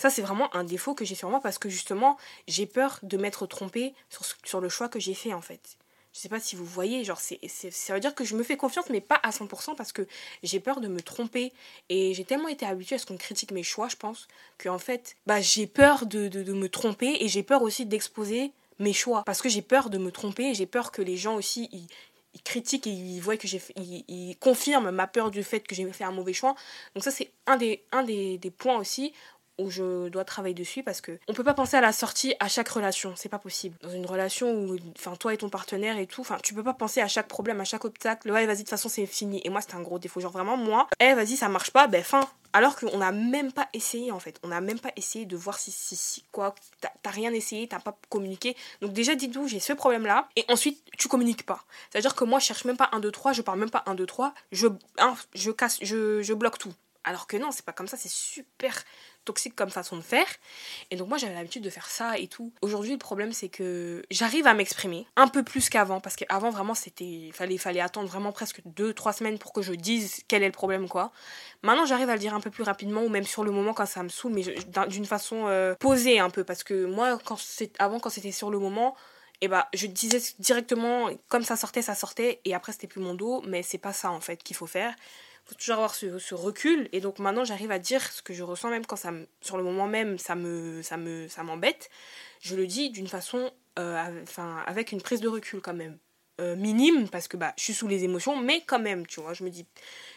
Ça, 0.00 0.08
c'est 0.08 0.22
vraiment 0.22 0.48
un 0.56 0.64
défaut 0.64 0.94
que 0.94 1.04
j'ai 1.04 1.14
sur 1.14 1.28
moi 1.28 1.40
parce 1.42 1.58
que 1.58 1.68
justement, 1.68 2.16
j'ai 2.48 2.64
peur 2.64 3.00
de 3.02 3.18
m'être 3.18 3.46
trompée 3.46 3.92
sur, 4.08 4.24
sur 4.44 4.62
le 4.62 4.70
choix 4.70 4.88
que 4.88 4.98
j'ai 4.98 5.12
fait 5.12 5.34
en 5.34 5.42
fait 5.42 5.76
je 6.12 6.18
sais 6.18 6.28
pas 6.28 6.40
si 6.40 6.56
vous 6.56 6.64
voyez, 6.64 7.04
genre, 7.04 7.20
c'est, 7.20 7.38
ça 7.46 7.94
veut 7.94 8.00
dire 8.00 8.14
que 8.14 8.24
je 8.24 8.34
me 8.34 8.42
fais 8.42 8.56
confiance, 8.56 8.86
mais 8.90 9.00
pas 9.00 9.20
à 9.22 9.30
100% 9.30 9.76
parce 9.76 9.92
que 9.92 10.08
j'ai 10.42 10.58
peur 10.58 10.80
de 10.80 10.88
me 10.88 11.00
tromper. 11.00 11.52
Et 11.88 12.14
j'ai 12.14 12.24
tellement 12.24 12.48
été 12.48 12.66
habituée 12.66 12.96
à 12.96 12.98
ce 12.98 13.06
qu'on 13.06 13.16
critique 13.16 13.52
mes 13.52 13.62
choix, 13.62 13.88
je 13.88 13.94
pense, 13.94 14.26
que 14.58 14.68
en 14.68 14.78
fait, 14.78 15.14
bah, 15.26 15.40
j'ai 15.40 15.68
peur 15.68 16.06
de, 16.06 16.26
de, 16.26 16.52
me 16.52 16.68
tromper 16.68 17.18
et 17.20 17.28
j'ai 17.28 17.44
peur 17.44 17.62
aussi 17.62 17.86
d'exposer 17.86 18.50
mes 18.80 18.92
choix. 18.92 19.22
Parce 19.24 19.40
que 19.40 19.48
j'ai 19.48 19.62
peur 19.62 19.88
de 19.88 19.98
me 19.98 20.10
tromper 20.10 20.46
et 20.46 20.54
j'ai 20.54 20.66
peur 20.66 20.90
que 20.90 21.00
les 21.00 21.16
gens 21.16 21.36
aussi, 21.36 21.68
ils, 21.70 21.86
critiquent 22.42 22.88
et 22.88 22.90
ils 22.90 23.20
voient 23.20 23.36
que 23.36 23.46
j'ai 23.46 23.62
ils, 23.76 24.04
ils, 24.08 24.36
confirment 24.36 24.90
ma 24.90 25.06
peur 25.06 25.30
du 25.30 25.44
fait 25.44 25.60
que 25.60 25.76
j'ai 25.76 25.90
fait 25.92 26.04
un 26.04 26.12
mauvais 26.12 26.32
choix. 26.32 26.56
Donc 26.94 27.04
ça 27.04 27.10
c'est 27.10 27.30
un 27.46 27.56
des 27.56 27.82
un 27.92 28.04
des, 28.04 28.38
des 28.38 28.50
points 28.50 28.78
aussi 28.78 29.12
où 29.60 29.70
je 29.70 30.08
dois 30.08 30.24
travailler 30.24 30.54
dessus 30.54 30.82
parce 30.82 31.00
que 31.00 31.18
on 31.28 31.34
peut 31.34 31.44
pas 31.44 31.54
penser 31.54 31.76
à 31.76 31.80
la 31.80 31.92
sortie 31.92 32.34
à 32.40 32.48
chaque 32.48 32.68
relation, 32.68 33.14
c'est 33.16 33.28
pas 33.28 33.38
possible. 33.38 33.76
Dans 33.82 33.90
une 33.90 34.06
relation 34.06 34.52
où 34.52 34.76
enfin 34.98 35.14
toi 35.16 35.34
et 35.34 35.36
ton 35.36 35.48
partenaire 35.48 35.98
et 35.98 36.06
tout, 36.06 36.22
enfin 36.22 36.38
tu 36.42 36.54
peux 36.54 36.62
pas 36.62 36.74
penser 36.74 37.00
à 37.00 37.08
chaque 37.08 37.28
problème, 37.28 37.60
à 37.60 37.64
chaque 37.64 37.84
obstacle, 37.84 38.30
ouais 38.30 38.46
vas-y 38.46 38.56
de 38.56 38.62
toute 38.62 38.70
façon 38.70 38.88
c'est 38.88 39.06
fini. 39.06 39.40
Et 39.44 39.50
moi 39.50 39.60
c'est 39.60 39.74
un 39.74 39.82
gros 39.82 39.98
défaut, 39.98 40.20
genre 40.20 40.32
vraiment 40.32 40.56
moi, 40.56 40.88
eh 41.00 41.14
vas-y 41.14 41.36
ça 41.36 41.48
marche 41.48 41.70
pas, 41.70 41.86
ben 41.86 42.02
fin. 42.02 42.28
Alors 42.52 42.74
qu'on 42.76 42.98
n'a 42.98 43.12
même 43.12 43.52
pas 43.52 43.68
essayé 43.74 44.10
en 44.10 44.18
fait, 44.18 44.40
on 44.42 44.48
n'a 44.48 44.60
même 44.60 44.80
pas 44.80 44.90
essayé 44.96 45.24
de 45.24 45.36
voir 45.36 45.58
si 45.58 45.70
si, 45.70 45.94
si 45.94 46.24
quoi, 46.32 46.54
t'as 46.80 47.10
rien 47.10 47.32
essayé, 47.32 47.68
t'as 47.68 47.78
pas 47.78 47.96
communiqué. 48.08 48.56
Donc 48.80 48.92
déjà 48.92 49.14
dis-nous 49.14 49.46
j'ai 49.46 49.60
ce 49.60 49.72
problème 49.72 50.04
là 50.04 50.28
et 50.36 50.44
ensuite 50.48 50.82
tu 50.98 51.06
communiques 51.08 51.46
pas. 51.46 51.64
C'est-à-dire 51.90 52.14
que 52.14 52.24
moi 52.24 52.40
je 52.40 52.46
cherche 52.46 52.64
même 52.64 52.76
pas 52.76 52.88
1 52.92 53.00
2 53.00 53.10
3, 53.10 53.32
je 53.32 53.42
parle 53.42 53.60
même 53.60 53.70
pas 53.70 53.84
1 53.86 53.94
2 53.94 54.06
3, 54.06 54.34
je 54.50 54.66
je 55.34 55.50
casse 55.52 55.78
je, 55.82 56.22
je 56.22 56.34
bloque 56.34 56.58
tout. 56.58 56.72
Alors 57.04 57.26
que 57.26 57.36
non, 57.36 57.50
c'est 57.50 57.64
pas 57.64 57.72
comme 57.72 57.88
ça, 57.88 57.96
c'est 57.96 58.10
super 58.10 58.84
toxique 59.24 59.54
comme 59.54 59.70
façon 59.70 59.96
de 59.96 60.02
faire. 60.02 60.26
Et 60.90 60.96
donc 60.96 61.08
moi 61.08 61.18
j'avais 61.18 61.34
l'habitude 61.34 61.62
de 61.62 61.70
faire 61.70 61.86
ça 61.86 62.18
et 62.18 62.26
tout. 62.26 62.52
Aujourd'hui 62.62 62.92
le 62.92 62.98
problème 62.98 63.32
c'est 63.32 63.48
que 63.48 64.02
j'arrive 64.10 64.46
à 64.46 64.54
m'exprimer 64.54 65.06
un 65.16 65.28
peu 65.28 65.42
plus 65.42 65.68
qu'avant 65.68 66.00
parce 66.00 66.16
qu'avant 66.16 66.50
vraiment 66.50 66.74
c'était 66.74 67.30
fallait 67.32 67.58
fallait 67.58 67.80
attendre 67.80 68.08
vraiment 68.08 68.32
presque 68.32 68.60
2 68.64 68.92
3 68.94 69.12
semaines 69.12 69.38
pour 69.38 69.52
que 69.52 69.62
je 69.62 69.72
dise 69.72 70.22
quel 70.28 70.42
est 70.42 70.46
le 70.46 70.52
problème 70.52 70.88
quoi. 70.88 71.12
Maintenant 71.62 71.86
j'arrive 71.86 72.10
à 72.10 72.14
le 72.14 72.20
dire 72.20 72.34
un 72.34 72.40
peu 72.40 72.50
plus 72.50 72.64
rapidement 72.64 73.02
ou 73.02 73.08
même 73.08 73.24
sur 73.24 73.44
le 73.44 73.50
moment 73.50 73.74
quand 73.74 73.86
ça 73.86 74.02
me 74.02 74.08
saoule 74.08 74.32
mais 74.32 74.44
d'une 74.88 75.06
façon 75.06 75.46
euh, 75.46 75.74
posée 75.74 76.18
un 76.18 76.30
peu 76.30 76.44
parce 76.44 76.64
que 76.64 76.84
moi 76.86 77.18
quand 77.24 77.38
c'est 77.38 77.72
avant 77.78 78.00
quand 78.00 78.10
c'était 78.10 78.32
sur 78.32 78.50
le 78.50 78.58
moment 78.58 78.96
et 79.40 79.48
bah 79.48 79.68
je 79.74 79.86
disais 79.86 80.20
directement 80.38 81.10
comme 81.28 81.42
ça 81.42 81.56
sortait 81.56 81.82
ça 81.82 81.94
sortait 81.94 82.40
et 82.44 82.54
après 82.54 82.72
c'était 82.72 82.86
plus 82.86 83.00
mon 83.00 83.14
dos 83.14 83.42
mais 83.46 83.62
c'est 83.62 83.78
pas 83.78 83.92
ça 83.92 84.10
en 84.10 84.20
fait 84.20 84.42
qu'il 84.42 84.56
faut 84.56 84.66
faire 84.66 84.94
faut 85.50 85.56
toujours 85.56 85.76
avoir 85.76 85.94
ce, 85.94 86.34
recul. 86.34 86.88
Et 86.92 87.00
donc 87.00 87.18
maintenant 87.18 87.44
j'arrive 87.44 87.70
à 87.70 87.78
dire 87.78 88.02
ce 88.12 88.22
que 88.22 88.32
je 88.32 88.42
ressens 88.42 88.70
même 88.70 88.86
quand 88.86 88.96
ça 88.96 89.10
sur 89.40 89.56
le 89.56 89.64
moment 89.64 89.86
même 89.86 90.18
ça 90.18 90.36
me 90.36 90.80
ça 90.82 90.96
me 90.96 91.26
ça 91.28 91.42
m'embête. 91.42 91.90
Je 92.40 92.54
le 92.54 92.66
dis 92.66 92.90
d'une 92.90 93.08
façon 93.08 93.50
euh, 93.78 94.22
enfin 94.22 94.62
avec 94.66 94.92
une 94.92 95.02
prise 95.02 95.20
de 95.20 95.28
recul 95.28 95.60
quand 95.60 95.74
même 95.74 95.98
euh, 96.40 96.54
minime 96.54 97.08
parce 97.08 97.26
que 97.26 97.36
bah 97.36 97.52
je 97.56 97.64
suis 97.64 97.74
sous 97.74 97.88
les 97.88 98.04
émotions 98.04 98.36
mais 98.36 98.62
quand 98.64 98.78
même 98.78 99.06
tu 99.06 99.20
vois. 99.20 99.32
Je 99.32 99.42
me 99.42 99.50
dis 99.50 99.66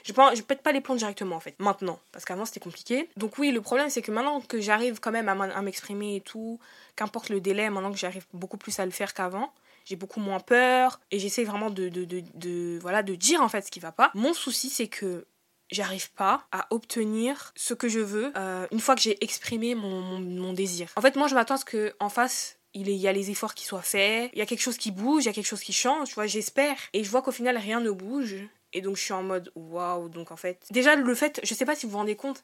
je 0.03 0.13
peux 0.13 0.21
je 0.35 0.43
pète 0.43 0.61
pas 0.61 0.71
les 0.71 0.81
plombs 0.81 0.95
directement 0.95 1.35
en 1.35 1.39
fait 1.39 1.55
maintenant 1.59 1.99
parce 2.11 2.25
qu'avant 2.25 2.45
c'était 2.45 2.59
compliqué. 2.59 3.09
Donc 3.17 3.39
oui 3.39 3.51
le 3.51 3.61
problème 3.61 3.89
c'est 3.89 4.03
que 4.03 4.11
maintenant 4.11 4.39
que 4.41 4.61
j'arrive 4.61 4.99
quand 4.99 5.11
même 5.11 5.29
à 5.29 5.61
m'exprimer 5.63 6.17
et 6.17 6.21
tout 6.21 6.59
qu'importe 6.95 7.29
le 7.29 7.41
délai 7.41 7.71
maintenant 7.71 7.91
que 7.91 7.97
j'arrive 7.97 8.25
beaucoup 8.33 8.57
plus 8.57 8.77
à 8.79 8.85
le 8.85 8.91
faire 8.91 9.15
qu'avant 9.15 9.51
j'ai 9.85 9.95
beaucoup 9.95 10.19
moins 10.19 10.39
peur 10.39 10.99
et 11.11 11.19
j'essaie 11.19 11.43
vraiment 11.43 11.69
de, 11.69 11.89
de, 11.89 12.05
de, 12.05 12.79
voilà, 12.81 13.03
de 13.03 13.15
dire 13.15 13.41
en 13.41 13.49
fait 13.49 13.61
ce 13.61 13.71
qui 13.71 13.79
va 13.79 13.91
pas. 13.91 14.11
Mon 14.13 14.33
souci, 14.33 14.69
c'est 14.69 14.87
que 14.87 15.25
j'arrive 15.71 16.11
pas 16.11 16.47
à 16.51 16.67
obtenir 16.69 17.51
ce 17.55 17.73
que 17.73 17.89
je 17.89 17.99
veux 17.99 18.31
euh, 18.37 18.67
une 18.71 18.79
fois 18.79 18.95
que 18.95 19.01
j'ai 19.01 19.23
exprimé 19.23 19.75
mon, 19.75 20.19
mon, 20.19 20.53
désir. 20.53 20.89
En 20.95 21.01
fait, 21.01 21.15
moi, 21.15 21.27
je 21.27 21.35
m'attends 21.35 21.55
à 21.55 21.57
ce 21.57 21.65
qu'en 21.65 22.09
face, 22.09 22.59
il 22.73 22.89
y 22.89 23.07
a 23.07 23.11
les 23.11 23.29
efforts 23.29 23.53
qui 23.53 23.65
soient 23.65 23.81
faits, 23.81 24.31
il 24.33 24.39
y 24.39 24.41
a 24.41 24.45
quelque 24.45 24.61
chose 24.61 24.77
qui 24.77 24.91
bouge, 24.91 25.23
il 25.23 25.27
y 25.27 25.29
a 25.29 25.33
quelque 25.33 25.47
chose 25.47 25.61
qui 25.61 25.73
change, 25.73 26.09
tu 26.09 26.15
vois, 26.15 26.27
j'espère. 26.27 26.75
Et 26.93 27.03
je 27.03 27.09
vois 27.09 27.21
qu'au 27.21 27.31
final, 27.31 27.57
rien 27.57 27.79
ne 27.79 27.91
bouge. 27.91 28.35
Et 28.73 28.81
donc, 28.81 28.97
je 28.97 29.03
suis 29.03 29.13
en 29.13 29.23
mode 29.23 29.51
waouh. 29.55 30.09
Donc, 30.09 30.31
en 30.31 30.35
fait, 30.35 30.65
déjà, 30.71 30.95
le 30.95 31.15
fait, 31.15 31.39
je 31.43 31.53
sais 31.53 31.65
pas 31.65 31.75
si 31.75 31.85
vous 31.85 31.91
vous 31.91 31.99
rendez 31.99 32.15
compte, 32.15 32.43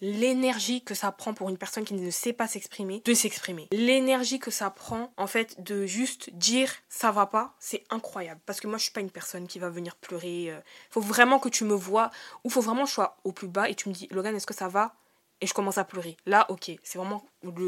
l'énergie 0.00 0.82
que 0.82 0.94
ça 0.94 1.12
prend 1.12 1.34
pour 1.34 1.48
une 1.48 1.58
personne 1.58 1.84
qui 1.84 1.94
ne 1.94 2.10
sait 2.10 2.32
pas 2.32 2.46
s'exprimer 2.46 3.02
de 3.04 3.14
s'exprimer. 3.14 3.68
L'énergie 3.72 4.38
que 4.38 4.50
ça 4.50 4.70
prend 4.70 5.12
en 5.16 5.26
fait 5.26 5.62
de 5.62 5.86
juste 5.86 6.30
dire 6.34 6.72
ça 6.88 7.10
va 7.10 7.26
pas, 7.26 7.54
c'est 7.58 7.84
incroyable 7.90 8.40
parce 8.46 8.60
que 8.60 8.66
moi 8.66 8.78
je 8.78 8.84
suis 8.84 8.92
pas 8.92 9.00
une 9.00 9.10
personne 9.10 9.46
qui 9.46 9.58
va 9.58 9.68
venir 9.70 9.96
pleurer. 9.96 10.50
Euh. 10.50 10.60
Faut 10.90 11.00
vraiment 11.00 11.38
que 11.38 11.48
tu 11.48 11.64
me 11.64 11.74
vois 11.74 12.10
ou 12.44 12.50
faut 12.50 12.60
vraiment 12.60 12.84
que 12.84 12.90
je 12.90 12.94
sois 12.94 13.16
au 13.24 13.32
plus 13.32 13.48
bas 13.48 13.68
et 13.68 13.74
tu 13.74 13.88
me 13.88 13.94
dis 13.94 14.08
Logan, 14.10 14.34
est-ce 14.34 14.46
que 14.46 14.54
ça 14.54 14.68
va? 14.68 14.94
Et 15.40 15.46
je 15.46 15.52
commence 15.52 15.76
à 15.76 15.84
pleurer. 15.84 16.16
Là, 16.24 16.46
ok, 16.50 16.70
c'est 16.82 16.98
vraiment 16.98 17.22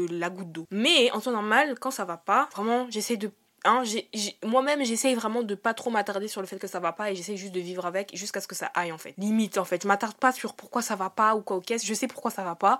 la 0.09 0.29
goutte 0.31 0.51
d'eau. 0.51 0.65
Mais 0.71 1.11
en 1.11 1.21
temps 1.21 1.31
normal, 1.31 1.77
quand 1.79 1.91
ça 1.91 2.03
va 2.03 2.17
pas, 2.17 2.49
vraiment, 2.55 2.87
j'essaie 2.89 3.15
de 3.15 3.31
Hein, 3.65 3.83
moi-même 4.45 4.83
j'essaye 4.83 5.15
vraiment 5.15 5.43
de 5.43 5.55
pas 5.55 5.73
trop 5.73 5.89
m'attarder 5.89 6.27
sur 6.27 6.41
le 6.41 6.47
fait 6.47 6.57
que 6.57 6.67
ça 6.67 6.79
va 6.79 6.93
pas 6.93 7.11
et 7.11 7.15
j'essaye 7.15 7.37
juste 7.37 7.53
de 7.53 7.59
vivre 7.59 7.85
avec 7.85 8.15
jusqu'à 8.15 8.41
ce 8.41 8.47
que 8.47 8.55
ça 8.55 8.67
aille 8.73 8.91
en 8.91 8.97
fait. 8.97 9.13
Limite 9.17 9.57
en 9.57 9.65
fait. 9.65 9.83
Je 9.83 9.87
m'attarde 9.87 10.15
pas 10.15 10.31
sur 10.31 10.53
pourquoi 10.53 10.81
ça 10.81 10.95
va 10.95 11.09
pas 11.09 11.35
ou 11.35 11.41
quoi 11.41 11.57
ok 11.57 11.73
je 11.83 11.93
sais 11.93 12.07
pourquoi 12.07 12.31
ça 12.31 12.43
va 12.43 12.55
pas 12.55 12.79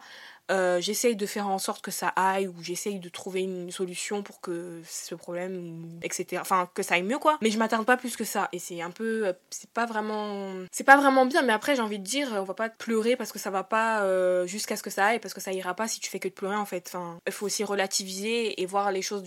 euh, 0.49 0.81
j'essaye 0.81 1.15
de 1.15 1.25
faire 1.25 1.47
en 1.47 1.59
sorte 1.59 1.81
que 1.81 1.91
ça 1.91 2.07
aille 2.15 2.47
ou 2.47 2.55
j'essaye 2.61 2.99
de 2.99 3.09
trouver 3.09 3.41
une 3.41 3.71
solution 3.71 4.23
pour 4.23 4.41
que 4.41 4.81
ce 4.87 5.13
problème 5.13 5.99
etc 6.01 6.39
enfin 6.41 6.69
que 6.73 6.81
ça 6.81 6.95
aille 6.95 7.03
mieux 7.03 7.19
quoi. 7.19 7.37
Mais 7.41 7.51
je 7.51 7.59
m'attarde 7.59 7.85
pas 7.85 7.97
plus 7.97 8.15
que 8.15 8.23
ça 8.23 8.49
et 8.51 8.59
c'est 8.59 8.81
un 8.81 8.89
peu 8.89 9.27
euh, 9.27 9.33
c'est 9.49 9.69
pas 9.69 9.85
vraiment 9.85 10.51
c'est 10.71 10.83
pas 10.83 10.97
vraiment 10.97 11.25
bien. 11.25 11.43
Mais 11.43 11.53
après 11.53 11.75
j'ai 11.75 11.81
envie 11.81 11.99
de 11.99 12.03
dire 12.03 12.29
on 12.33 12.43
va 12.43 12.53
pas 12.53 12.69
pleurer 12.69 13.15
parce 13.15 13.31
que 13.31 13.39
ça 13.39 13.51
va 13.51 13.63
pas 13.63 14.01
euh, 14.01 14.47
jusqu'à 14.47 14.75
ce 14.75 14.83
que 14.83 14.89
ça 14.89 15.05
aille 15.05 15.19
parce 15.19 15.33
que 15.33 15.41
ça 15.41 15.51
ira 15.51 15.73
pas 15.75 15.87
si 15.87 15.99
tu 15.99 16.09
fais 16.09 16.19
que 16.19 16.27
de 16.27 16.33
pleurer 16.33 16.55
en 16.55 16.65
fait. 16.65 16.95
Il 17.27 17.31
faut 17.33 17.45
aussi 17.45 17.63
relativiser 17.63 18.61
et 18.61 18.65
voir 18.65 18.91
les 18.91 19.01
choses 19.01 19.23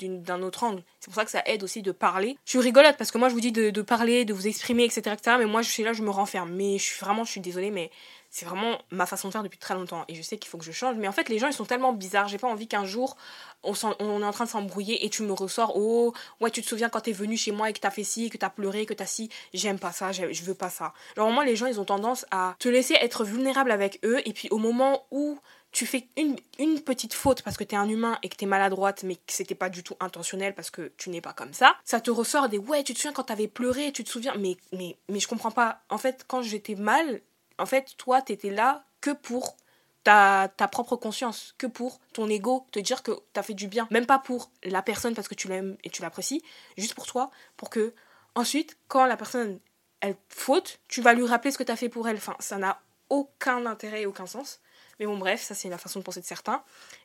d'un 0.00 0.42
autre 0.42 0.62
angle. 0.64 0.82
C'est 1.00 1.06
pour 1.06 1.16
ça 1.16 1.24
que 1.24 1.30
ça 1.30 1.42
aide 1.46 1.62
aussi 1.64 1.82
de 1.82 1.92
parler. 1.92 2.36
Je 2.44 2.50
suis 2.50 2.60
rigolote 2.60 2.96
parce 2.96 3.10
que 3.10 3.18
moi 3.18 3.28
je 3.28 3.34
vous 3.34 3.40
dis 3.40 3.52
de, 3.52 3.70
de 3.70 3.82
parler 3.82 4.24
de 4.24 4.32
vous 4.32 4.46
exprimer 4.46 4.84
etc 4.84 5.12
etc 5.12 5.36
mais 5.38 5.46
moi 5.46 5.62
je 5.62 5.70
suis 5.70 5.82
là 5.82 5.92
je 5.92 6.02
me 6.02 6.10
renferme. 6.10 6.52
Mais 6.52 6.78
je 6.78 6.84
suis 6.84 7.00
vraiment 7.00 7.24
je 7.24 7.32
suis 7.32 7.40
désolée 7.40 7.70
mais 7.70 7.90
c'est 8.36 8.44
vraiment 8.44 8.76
ma 8.90 9.06
façon 9.06 9.28
de 9.28 9.32
faire 9.32 9.42
depuis 9.42 9.58
très 9.58 9.72
longtemps 9.72 10.04
et 10.08 10.14
je 10.14 10.20
sais 10.20 10.36
qu'il 10.36 10.50
faut 10.50 10.58
que 10.58 10.64
je 10.66 10.70
change. 10.70 10.96
Mais 10.96 11.08
en 11.08 11.12
fait, 11.12 11.30
les 11.30 11.38
gens 11.38 11.46
ils 11.46 11.54
sont 11.54 11.64
tellement 11.64 11.94
bizarres. 11.94 12.28
J'ai 12.28 12.36
pas 12.36 12.48
envie 12.48 12.68
qu'un 12.68 12.84
jour 12.84 13.16
on, 13.62 13.72
on, 13.98 14.20
est 14.20 14.24
en 14.26 14.30
train 14.30 14.44
de 14.44 14.50
s'embrouiller 14.50 15.06
et 15.06 15.08
tu 15.08 15.22
me 15.22 15.32
ressors 15.32 15.72
Oh, 15.74 16.12
ouais, 16.42 16.50
tu 16.50 16.60
te 16.60 16.68
souviens 16.68 16.90
quand 16.90 17.00
t'es 17.00 17.12
venu 17.12 17.38
chez 17.38 17.50
moi 17.50 17.70
et 17.70 17.72
que 17.72 17.80
t'as 17.80 17.90
fait 17.90 18.04
ci, 18.04 18.28
que 18.28 18.36
t'as 18.36 18.50
pleuré, 18.50 18.84
que 18.84 18.92
t'as 18.92 19.06
ci. 19.06 19.30
J'aime 19.54 19.78
pas 19.78 19.90
ça, 19.90 20.12
je 20.12 20.42
veux 20.42 20.54
pas 20.54 20.68
ça. 20.68 20.92
Genre, 21.16 21.30
moi, 21.30 21.46
les 21.46 21.56
gens 21.56 21.64
ils 21.64 21.80
ont 21.80 21.86
tendance 21.86 22.26
à 22.30 22.56
te 22.58 22.68
laisser 22.68 22.92
être 23.00 23.24
vulnérable 23.24 23.70
avec 23.70 24.00
eux 24.04 24.20
et 24.26 24.34
puis 24.34 24.48
au 24.50 24.58
moment 24.58 25.06
où 25.10 25.38
tu 25.72 25.86
fais 25.86 26.06
une, 26.18 26.36
une 26.58 26.82
petite 26.82 27.14
faute 27.14 27.40
parce 27.40 27.56
que 27.56 27.64
t'es 27.64 27.76
un 27.76 27.88
humain 27.88 28.18
et 28.22 28.28
que 28.28 28.36
t'es 28.36 28.44
maladroite, 28.44 29.02
mais 29.02 29.16
que 29.16 29.32
c'était 29.32 29.54
pas 29.54 29.70
du 29.70 29.82
tout 29.82 29.96
intentionnel 30.00 30.54
parce 30.54 30.68
que 30.68 30.92
tu 30.98 31.08
n'es 31.08 31.22
pas 31.22 31.32
comme 31.32 31.54
ça, 31.54 31.74
ça 31.86 32.00
te 32.00 32.10
ressort 32.10 32.50
des 32.50 32.58
ouais, 32.58 32.84
tu 32.84 32.92
te 32.92 32.98
souviens 32.98 33.14
quand 33.14 33.24
t'avais 33.24 33.48
pleuré, 33.48 33.92
tu 33.92 34.04
te 34.04 34.10
souviens, 34.10 34.34
mais, 34.38 34.58
mais, 34.72 34.98
mais 35.08 35.20
je 35.20 35.28
comprends 35.28 35.50
pas. 35.50 35.80
En 35.88 35.96
fait, 35.96 36.24
quand 36.28 36.42
j'étais 36.42 36.74
mal, 36.74 37.22
en 37.58 37.66
fait, 37.66 37.94
toi, 37.96 38.22
t'étais 38.22 38.50
là 38.50 38.84
que 39.00 39.10
pour 39.10 39.56
ta, 40.04 40.52
ta, 40.56 40.68
propre 40.68 40.96
conscience, 40.96 41.54
que 41.58 41.66
pour 41.66 42.00
ton 42.12 42.28
ego, 42.28 42.66
te 42.70 42.78
dire 42.78 43.02
que 43.02 43.12
t'as 43.32 43.42
fait 43.42 43.54
du 43.54 43.66
bien. 43.66 43.88
Même 43.90 44.06
pas 44.06 44.18
pour 44.18 44.50
la 44.62 44.82
personne 44.82 45.14
parce 45.14 45.28
que 45.28 45.34
tu 45.34 45.48
l'aimes 45.48 45.76
et 45.84 45.90
tu 45.90 46.02
l'apprécies, 46.02 46.42
juste 46.76 46.94
pour 46.94 47.06
toi, 47.06 47.30
pour 47.56 47.70
que 47.70 47.92
ensuite, 48.34 48.76
quand 48.88 49.06
la 49.06 49.16
personne, 49.16 49.58
elle 50.00 50.16
faute, 50.28 50.78
tu 50.88 51.02
vas 51.02 51.12
lui 51.12 51.26
rappeler 51.26 51.50
ce 51.50 51.58
que 51.58 51.64
t'as 51.64 51.76
fait 51.76 51.88
pour 51.88 52.08
elle. 52.08 52.16
Enfin, 52.16 52.36
ça 52.38 52.56
n'a 52.56 52.80
aucun 53.10 53.66
intérêt 53.66 54.02
et 54.02 54.06
aucun 54.06 54.26
sens. 54.26 54.60
Mais 55.00 55.06
bon, 55.06 55.18
bref, 55.18 55.42
ça 55.42 55.54
c'est 55.54 55.68
la 55.68 55.78
façon 55.78 55.98
de 55.98 56.04
penser 56.04 56.20
de 56.20 56.26
certains 56.26 56.62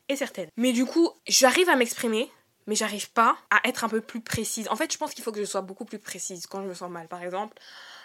et 0.08 0.16
certaines. 0.16 0.50
Mais 0.58 0.72
du 0.72 0.86
coup, 0.86 1.10
j'arrive 1.28 1.70
à 1.70 1.76
m'exprimer, 1.76 2.32
mais 2.68 2.76
j'arrive 2.76 3.12
pas 3.12 3.38
à 3.50 3.68
être 3.68 3.84
un 3.84 3.90
peu 3.90 4.02
plus 4.02 4.22
précise. 4.22 4.68
En 4.70 4.76
fait, 4.76 4.92
je 4.94 4.98
pense 4.98 5.14
qu'il 5.14 5.24
faut 5.24 5.32
que 5.32 5.40
je 5.40 5.46
sois 5.46 5.62
beaucoup 5.62 5.86
plus 5.86 6.00
précise 6.00 6.48
quand 6.48 6.62
je 6.62 6.68
me 6.68 6.74
sens 6.74 6.90
mal. 6.90 7.08
Par 7.08 7.22
exemple, 7.24 7.58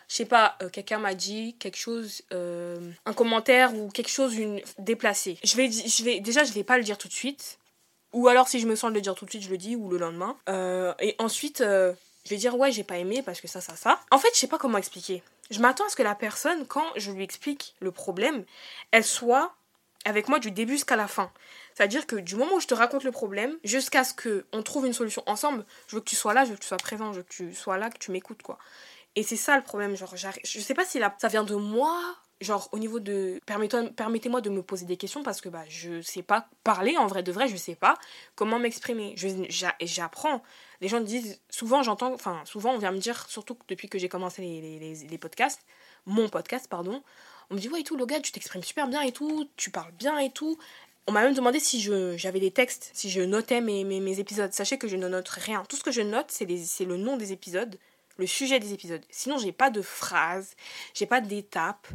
je 0.09 0.15
sais 0.15 0.25
pas, 0.25 0.57
euh, 0.63 0.69
quelqu'un 0.69 0.99
m'a 0.99 1.15
dit 1.15 1.57
quelque 1.59 1.77
chose, 1.77 2.23
euh, 2.33 2.79
un 3.05 3.13
commentaire 3.13 3.75
ou 3.75 3.89
quelque 3.89 4.11
chose 4.11 4.37
une, 4.37 4.61
déplacé. 4.79 5.39
Je 5.43 5.57
vais, 5.57 5.71
je 5.71 6.05
vais, 6.05 6.21
déjà, 6.21 6.45
je 6.45 6.53
vais 6.53 6.65
pas 6.65 6.79
le 6.79 6.85
dire 6.85 6.99
tout 6.99 7.09
de 7.09 7.13
suite. 7.13 7.59
Ou 8.13 8.29
alors, 8.29 8.49
si 8.49 8.61
je 8.61 8.67
me 8.67 8.77
sens 8.77 8.91
de 8.91 8.95
le 8.95 9.01
dire 9.01 9.15
tout 9.15 9.25
de 9.25 9.31
suite, 9.31 9.43
je 9.43 9.51
le 9.51 9.59
dis, 9.59 9.77
ou 9.77 9.91
le 9.91 9.99
lendemain. 9.99 10.37
Euh, 10.49 10.95
et 11.01 11.17
ensuite, 11.19 11.59
je 11.59 12.31
vais 12.31 12.37
dire, 12.37 12.57
ouais, 12.57 12.73
j'ai 12.73 12.85
pas 12.85 12.99
aimé 12.99 13.23
parce 13.23 13.41
que 13.41 13.49
ça, 13.49 13.61
ça, 13.61 13.77
ça. 13.77 14.01
En 14.11 14.19
fait, 14.19 14.29
je 14.33 14.39
sais 14.39 14.47
pas 14.47 14.59
comment 14.59 14.79
expliquer. 14.79 15.23
Je 15.51 15.61
m'attends 15.61 15.87
à 15.87 15.89
ce 15.89 15.97
que 15.97 16.03
la 16.03 16.15
personne, 16.15 16.67
quand 16.67 16.87
je 16.97 17.11
lui 17.11 17.23
explique 17.23 17.75
le 17.81 17.91
problème, 17.91 18.45
elle 18.93 19.05
soit 19.05 19.55
avec 20.05 20.29
moi 20.29 20.39
du 20.39 20.51
début 20.51 20.75
jusqu'à 20.75 20.97
la 20.97 21.09
fin. 21.09 21.31
C'est-à-dire 21.75 22.07
que 22.07 22.17
du 22.17 22.37
moment 22.37 22.55
où 22.55 22.61
je 22.61 22.67
te 22.67 22.75
raconte 22.75 23.05
le 23.05 23.11
problème, 23.11 23.55
jusqu'à 23.65 24.05
ce 24.05 24.15
qu'on 24.15 24.63
trouve 24.63 24.87
une 24.87 24.93
solution 24.93 25.23
ensemble, 25.27 25.65
je 25.89 25.97
veux 25.97 26.01
que 26.01 26.09
tu 26.09 26.17
sois 26.17 26.33
là, 26.33 26.45
je 26.45 26.51
veux 26.51 26.57
que 26.57 26.63
tu 26.63 26.69
sois 26.69 26.79
présent, 26.79 27.13
je 27.13 27.19
veux 27.19 27.23
que 27.25 27.33
tu 27.33 27.55
sois 27.55 27.77
là, 27.77 27.91
que 27.91 27.99
tu 27.99 28.13
m'écoutes, 28.13 28.43
quoi. 28.43 28.59
Et 29.17 29.23
c'est 29.23 29.37
ça 29.37 29.57
le 29.57 29.63
problème, 29.63 29.97
genre, 29.97 30.15
je 30.15 30.61
sais 30.61 30.75
pas 30.75 30.85
si 30.85 31.01
ça 31.19 31.29
vient 31.29 31.43
de 31.43 31.55
moi, 31.55 31.99
genre, 32.43 32.69
au 32.73 32.79
niveau 32.79 33.01
de... 33.01 33.41
Permettez-moi 33.47 34.43
de 34.43 34.51
me 34.51 34.63
poser 34.63 34.85
des 34.85 34.99
questions 34.99 35.23
parce 35.23 35.41
que, 35.41 35.49
bah, 35.49 35.65
je 35.69 36.03
sais 36.03 36.23
pas 36.23 36.49
parler, 36.65 36.99
en 36.99 37.07
vrai 37.07 37.23
de 37.23 37.33
vrai, 37.33 37.49
je 37.49 37.57
sais 37.57 37.75
pas 37.75 37.97
comment 38.35 38.59
m'exprimer. 38.59 39.15
J'apprends. 39.81 40.43
Les 40.83 40.89
gens 40.89 41.01
disent... 41.01 41.41
Souvent, 41.49 41.83
j'entends... 41.83 42.13
Enfin, 42.13 42.43
souvent, 42.45 42.75
on 42.75 42.79
vient 42.79 42.93
me 42.93 42.99
dire, 42.99 43.27
surtout 43.29 43.57
depuis 43.69 43.89
que 43.89 43.99
j'ai 43.99 44.11
commencé 44.11 44.43
les, 44.43 44.79
les, 44.79 44.95
les 44.95 45.19
podcasts, 45.19 45.63
mon 46.05 46.29
podcast, 46.29 46.67
pardon, 46.69 47.03
on 47.51 47.55
me 47.55 47.61
dit, 47.61 47.69
ouais, 47.71 47.81
et 47.81 47.85
tout, 47.85 47.97
Logan, 47.97 48.21
tu 48.21 48.33
t'exprimes 48.33 48.63
super 48.63 48.87
bien 48.87 49.01
et 49.01 49.13
tout, 49.13 49.49
tu 49.57 49.71
parles 49.71 49.93
bien 49.93 50.19
et 50.19 50.31
tout. 50.31 50.59
On 51.07 51.13
m'a 51.13 51.23
même 51.23 51.35
demandé 51.35 51.61
si 51.61 51.81
j'avais 52.19 52.41
des 52.41 52.51
textes, 52.51 52.91
si 52.93 53.09
je 53.11 53.21
notais 53.23 53.61
mes, 53.61 53.85
mes, 53.85 54.21
épisodes. 54.21 54.53
Sachez 54.53 54.77
que 54.77 54.89
je 54.89 54.97
ne 54.97 55.09
note 55.09 55.29
rien. 55.29 55.65
Tout 55.69 55.77
ce 55.77 55.85
que 55.85 55.93
je 55.93 56.03
note, 56.03 56.27
c'est 56.29 56.45
le 56.85 56.97
nom 56.97 57.17
des 57.17 57.33
épisodes, 57.33 57.79
le 58.17 58.27
sujet 58.27 58.61
des 58.61 58.73
épisodes. 58.73 59.03
Sinon, 59.11 59.39
j'ai 59.39 59.53
pas 59.53 59.71
de 59.71 59.83
phrases, 59.83 60.55
j'ai 60.95 61.07
pas 61.07 61.21
d'étapes, 61.21 61.89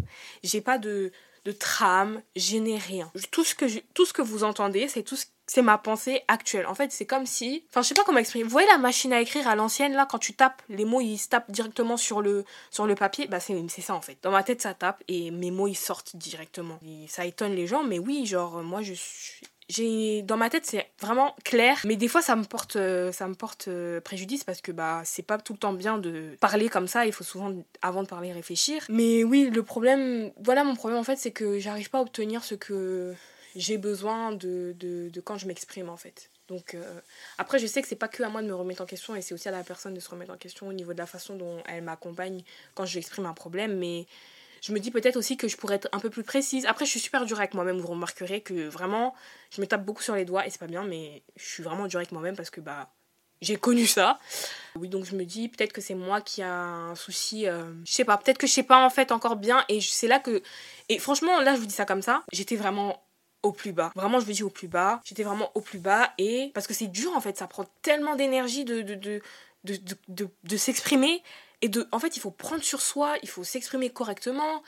j'ai 0.44 0.62
pas 0.62 0.78
de, 0.78 1.12
de 1.46 1.52
trame, 1.52 2.22
je 2.36 2.58
n'ai 2.58 2.78
rien. 2.78 3.12
Tout 3.32 3.44
ce 3.44 3.56
que, 3.56 3.66
tout 3.94 4.06
ce 4.06 4.14
que 4.14 4.22
vous 4.22 4.44
entendez, 4.44 4.88
c'est 4.88 5.04
tout 5.04 5.16
ce 5.16 5.26
c'est 5.52 5.62
ma 5.62 5.78
pensée 5.78 6.22
actuelle. 6.30 6.66
En 6.66 6.76
fait, 6.76 6.94
c'est 6.94 7.06
comme 7.06 7.26
si. 7.26 7.66
Enfin, 7.70 7.82
je 7.82 7.90
sais 7.90 7.94
pas 7.94 8.06
comment 8.06 8.20
exprimer. 8.20 8.46
Vous 8.46 8.50
voyez 8.50 8.70
la 8.70 8.78
machine 8.78 9.12
à 9.12 9.20
écrire 9.20 9.50
à 9.50 9.56
l'ancienne, 9.56 9.92
là, 9.92 10.08
quand 10.10 10.18
tu 10.18 10.34
tapes, 10.34 10.62
les 10.70 10.86
mots, 10.86 11.02
ils 11.02 11.18
se 11.18 11.28
tapent 11.28 11.52
directement 11.52 11.98
sur 11.98 12.22
le, 12.22 12.46
sur 12.70 12.88
le 12.88 12.96
papier? 12.96 13.28
Bah, 13.28 13.42
c'est 13.42 13.82
ça, 13.82 13.94
en 13.94 14.00
fait. 14.00 14.18
Dans 14.22 14.32
ma 14.32 14.44
tête, 14.44 14.62
ça 14.62 14.74
tape 14.74 15.04
et 15.10 15.30
mes 15.30 15.52
mots, 15.52 15.68
ils 15.68 15.76
sortent 15.76 16.16
directement. 16.16 16.80
ça 17.10 17.26
étonne 17.26 17.54
les 17.54 17.68
gens, 17.68 17.84
mais 17.84 18.00
oui, 18.00 18.26
genre, 18.26 18.64
moi, 18.64 18.82
je 18.82 18.94
suis. 18.94 19.46
J'ai 19.72 20.22
dans 20.22 20.36
ma 20.36 20.50
tête 20.50 20.66
c'est 20.66 20.92
vraiment 21.00 21.34
clair 21.46 21.80
mais 21.86 21.96
des 21.96 22.10
fois 22.10 22.22
ça 22.22 22.36
me 22.36 22.44
porte 22.44 22.76
euh, 22.76 23.14
ça 23.14 23.28
me 23.28 23.36
porte 23.36 23.70
euh, 23.70 24.02
préjudice 24.02 24.44
parce 24.44 24.60
que 24.60 24.74
bah 24.74 25.02
c'est 25.06 25.22
pas 25.22 25.38
tout 25.38 25.54
le 25.54 25.60
temps 25.60 25.72
bien 25.72 25.98
de 25.98 26.36
parler 26.42 26.68
comme 26.68 26.88
ça 26.88 27.06
il 27.06 27.14
faut 27.14 27.24
souvent 27.24 27.54
avant 27.82 28.04
de 28.04 28.08
parler 28.08 28.34
réfléchir 28.34 28.84
mais 28.90 29.24
oui 29.24 29.50
le 29.50 29.64
problème 29.64 30.32
voilà 30.44 30.66
mon 30.66 30.76
problème 30.76 31.00
en 31.00 31.04
fait 31.04 31.16
c'est 31.16 31.32
que 31.32 31.58
j'arrive 31.60 31.90
pas 31.90 32.00
à 32.00 32.02
obtenir 32.02 32.44
ce 32.44 32.56
que 32.56 33.16
j'ai 33.56 33.78
besoin 33.78 34.32
de, 34.32 34.76
de, 34.78 35.22
quand 35.22 35.38
je 35.38 35.48
m'exprime 35.48 35.90
en 35.90 35.98
fait. 35.98 36.30
Donc 36.48 36.74
euh, 36.74 37.00
après 37.38 37.60
je 37.60 37.68
sais 37.68 37.82
que 37.82 37.88
c'est 37.88 37.96
pas 37.96 38.10
que 38.10 38.24
à 38.24 38.30
moi 38.30 38.42
de 38.42 38.48
me 38.48 38.54
remettre 38.54 38.82
en 38.82 38.86
question 38.86 39.16
et 39.16 39.22
c'est 39.22 39.34
aussi 39.34 39.48
à 39.48 39.52
la 39.52 39.64
personne 39.64 39.94
de 39.94 40.00
se 40.02 40.10
remettre 40.10 40.34
en 40.34 40.38
question 40.38 40.68
au 40.68 40.74
niveau 40.74 40.92
de 40.94 40.98
la 40.98 41.06
façon 41.06 41.36
dont 41.36 41.64
elle 41.66 41.84
m'accompagne 41.84 42.44
quand 42.76 42.86
je 42.86 42.94
lui 42.94 43.00
exprime 43.00 43.26
un 43.26 43.34
problème 43.34 43.78
mais 43.78 44.06
je 44.62 44.72
me 44.74 44.80
dis 44.80 44.92
peut-être 44.92 45.18
aussi 45.18 45.38
que 45.38 45.48
je 45.48 45.58
pourrais 45.58 45.76
être 45.76 45.90
un 45.92 46.00
peu 46.00 46.10
plus 46.10 46.24
précise. 46.24 46.66
Après 46.66 46.86
je 46.86 46.92
suis 46.92 47.00
super 47.00 47.26
dure 47.26 47.40
avec 47.40 47.54
moi-même, 47.54 47.80
vous 47.80 47.88
remarquerez 47.88 48.42
que 48.42 48.68
vraiment 48.68 49.14
je 49.50 49.62
me 49.62 49.68
tape 49.68 49.84
beaucoup 49.84 50.04
sur 50.04 50.16
les 50.16 50.26
doigts 50.26 50.46
et 50.48 50.50
c'est 50.50 50.60
pas 50.60 50.68
bien 50.68 50.84
mais 50.84 51.24
je 51.36 51.46
suis 51.46 51.64
vraiment 51.64 51.88
dure 51.88 52.00
avec 52.00 52.12
moi-même 52.12 52.36
parce 52.36 52.50
que 52.50 52.62
bah 52.62 52.90
j'ai 53.42 53.56
connu 53.56 53.88
ça. 53.88 54.20
Oui, 54.76 54.88
donc 54.88 55.06
je 55.06 55.16
me 55.16 55.26
dis 55.26 55.50
peut-être 55.50 55.74
que 55.74 55.82
c'est 55.82 55.96
moi 55.96 56.22
qui 56.22 56.44
a 56.44 56.54
un 56.54 56.96
souci. 56.96 57.48
Euh, 57.48 57.74
je 57.86 57.92
sais 57.92 58.06
pas, 58.06 58.18
peut-être 58.18 58.38
que 58.38 58.46
je 58.46 58.52
sais 58.52 58.64
pas 58.64 58.86
en 58.86 58.90
fait 58.90 59.12
encore 59.12 59.36
bien. 59.36 59.66
Et 59.68 59.82
c'est 59.82 60.08
là 60.08 60.20
que. 60.20 60.44
Et 60.90 61.00
franchement, 61.00 61.40
là, 61.42 61.56
je 61.56 61.60
vous 61.60 61.66
dis 61.66 61.74
ça 61.74 61.86
comme 61.86 62.04
ça. 62.04 62.24
J'étais 62.32 62.56
vraiment 62.56 63.04
au 63.44 63.52
plus 63.52 63.74
bas. 63.74 63.92
Vraiment, 63.96 64.20
je 64.20 64.26
vous 64.26 64.32
dis 64.32 64.44
au 64.44 64.50
plus 64.50 64.68
bas. 64.68 65.02
J'étais 65.04 65.24
vraiment 65.24 65.50
au 65.56 65.62
plus 65.62 65.80
bas 65.80 66.14
et 66.18 66.52
parce 66.54 66.68
que 66.68 66.74
c'est 66.74 66.88
dur 66.88 67.12
en 67.16 67.22
fait, 67.22 67.38
ça 67.38 67.48
prend 67.48 67.66
tellement 67.82 68.16
d'énergie 68.16 68.64
de 68.64 68.82
de, 68.82 68.94
de, 68.96 69.22
de, 69.64 70.28
de, 70.44 70.58
s'exprimer 70.58 71.24
et 71.62 71.70
de 71.70 71.88
en 71.92 72.00
fait, 72.00 72.18
il 72.18 72.20
faut 72.20 72.32
prendre 72.32 72.64
sur 72.64 72.82
soi, 72.82 73.16
il 73.24 73.30
faut 73.30 73.44
s'exprimer 73.44 73.90
correctement. 73.90 74.64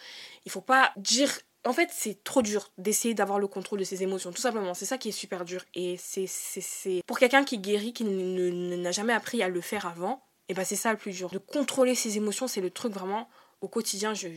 Il 0.45 0.51
faut 0.51 0.61
pas 0.61 0.91
dire 0.97 1.31
en 1.65 1.73
fait, 1.73 1.89
c'est 1.93 2.23
trop 2.23 2.41
dur 2.41 2.71
d'essayer 2.77 3.13
d'avoir 3.13 3.39
le 3.39 3.47
contrôle 3.47 3.79
de 3.79 3.85
ses 3.85 4.03
émotions, 4.03 4.31
tout 4.31 4.41
simplement. 4.41 4.73
C'est 4.73 4.85
ça 4.85 4.97
qui 4.97 5.09
est 5.09 5.13
super 5.13 5.45
dur. 5.45 5.63
Et 5.75 5.97
c'est 5.97 7.01
pour 7.07 7.19
quelqu'un 7.19 7.43
qui 7.45 7.57
guérit, 7.57 7.93
qui 7.93 8.03
n'a 8.03 8.91
jamais 8.91 9.13
appris 9.13 9.41
à 9.41 9.47
le 9.47 9.61
faire 9.61 9.85
avant, 9.85 10.23
et 10.49 10.53
ben 10.53 10.65
c'est 10.65 10.75
ça 10.75 10.91
le 10.91 10.97
plus 10.97 11.11
dur. 11.11 11.29
De 11.29 11.37
contrôler 11.37 11.95
ses 11.95 12.17
émotions, 12.17 12.47
c'est 12.47 12.61
le 12.61 12.69
truc 12.69 12.91
vraiment 12.93 13.29
au 13.61 13.69
quotidien. 13.69 14.13
je, 14.13 14.27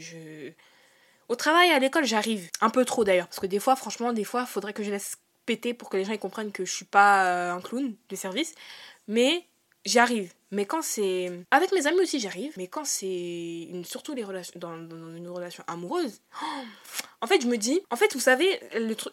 au 1.28 1.34
travail, 1.34 1.70
à 1.70 1.78
l'école, 1.78 2.04
j'arrive. 2.04 2.48
Un 2.60 2.70
peu 2.70 2.84
trop 2.84 3.04
d'ailleurs. 3.04 3.26
Parce 3.26 3.40
que 3.40 3.46
des 3.46 3.58
fois, 3.58 3.74
franchement, 3.74 4.12
des 4.12 4.24
fois, 4.24 4.46
faudrait 4.46 4.72
que 4.72 4.84
je 4.84 4.90
laisse 4.90 5.16
péter 5.46 5.74
pour 5.74 5.90
que 5.90 5.96
les 5.96 6.04
gens 6.04 6.16
comprennent 6.16 6.52
que 6.52 6.64
je 6.64 6.72
suis 6.72 6.84
pas 6.84 7.26
euh, 7.26 7.54
un 7.54 7.60
clown 7.60 7.94
de 8.08 8.16
service. 8.16 8.54
Mais 9.08 9.46
j'y 9.84 9.98
arrive. 9.98 10.32
Mais 10.50 10.64
quand 10.64 10.82
c'est. 10.82 11.30
Avec 11.50 11.72
mes 11.72 11.86
amis 11.86 12.00
aussi, 12.00 12.20
j'arrive. 12.20 12.52
Mais 12.56 12.68
quand 12.68 12.84
c'est. 12.84 13.68
Surtout 13.84 14.14
les 14.14 14.24
relations... 14.24 14.58
Dans, 14.58 14.76
une 14.76 15.28
relation 15.28 15.64
amoureuse. 15.66 16.20
En 17.22 17.26
fait, 17.26 17.40
je 17.40 17.46
me 17.46 17.56
dis. 17.56 17.80
En 17.90 17.96
fait, 17.96 18.12
vous 18.12 18.20
savez, 18.20 18.60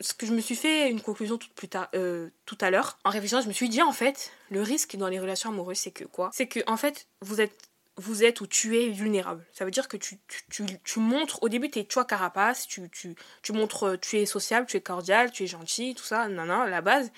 ce 0.01 0.13
que 0.13 0.25
je 0.25 0.33
me 0.33 0.41
suis 0.41 0.57
fait 0.57 0.91
une 0.91 0.99
conclusion 0.99 1.37
tout, 1.37 1.47
plus 1.55 1.69
tard, 1.69 1.87
euh, 1.95 2.29
tout 2.45 2.57
à 2.59 2.69
l'heure. 2.69 2.99
En 3.05 3.09
réfléchissant, 3.09 3.41
je 3.41 3.47
me 3.47 3.53
suis 3.53 3.69
dit, 3.69 3.81
en 3.81 3.93
fait, 3.93 4.31
le 4.51 4.61
risque 4.61 4.97
dans 4.97 5.07
les 5.07 5.19
relations 5.19 5.49
amoureuses, 5.49 5.77
c'est 5.77 5.91
que 5.91 6.03
quoi? 6.03 6.29
C'est 6.33 6.47
que, 6.47 6.59
en 6.67 6.75
fait, 6.75 7.07
vous 7.21 7.39
êtes 7.39 7.69
vous 7.97 8.23
êtes 8.23 8.41
ou 8.41 8.47
tu 8.47 8.77
es 8.77 8.89
vulnérable. 8.89 9.45
Ça 9.51 9.65
veut 9.65 9.71
dire 9.71 9.87
que 9.87 9.97
tu, 9.97 10.17
tu, 10.49 10.65
tu, 10.83 10.99
montres, 10.99 11.41
au 11.43 11.49
début, 11.49 11.69
tu 11.69 11.79
es 11.79 11.87
carapace, 12.07 12.67
tu, 12.67 12.89
tu, 12.89 13.15
tu 13.41 13.53
montres, 13.53 13.97
tu 14.01 14.17
es 14.17 14.25
sociable, 14.25 14.65
tu 14.67 14.77
es 14.77 14.81
cordial, 14.81 15.31
tu 15.31 15.43
es 15.43 15.47
gentil, 15.47 15.93
tout 15.93 16.03
ça, 16.03 16.27
non, 16.27 16.45
non, 16.45 16.63
la 16.63 16.81
base. 16.81 17.11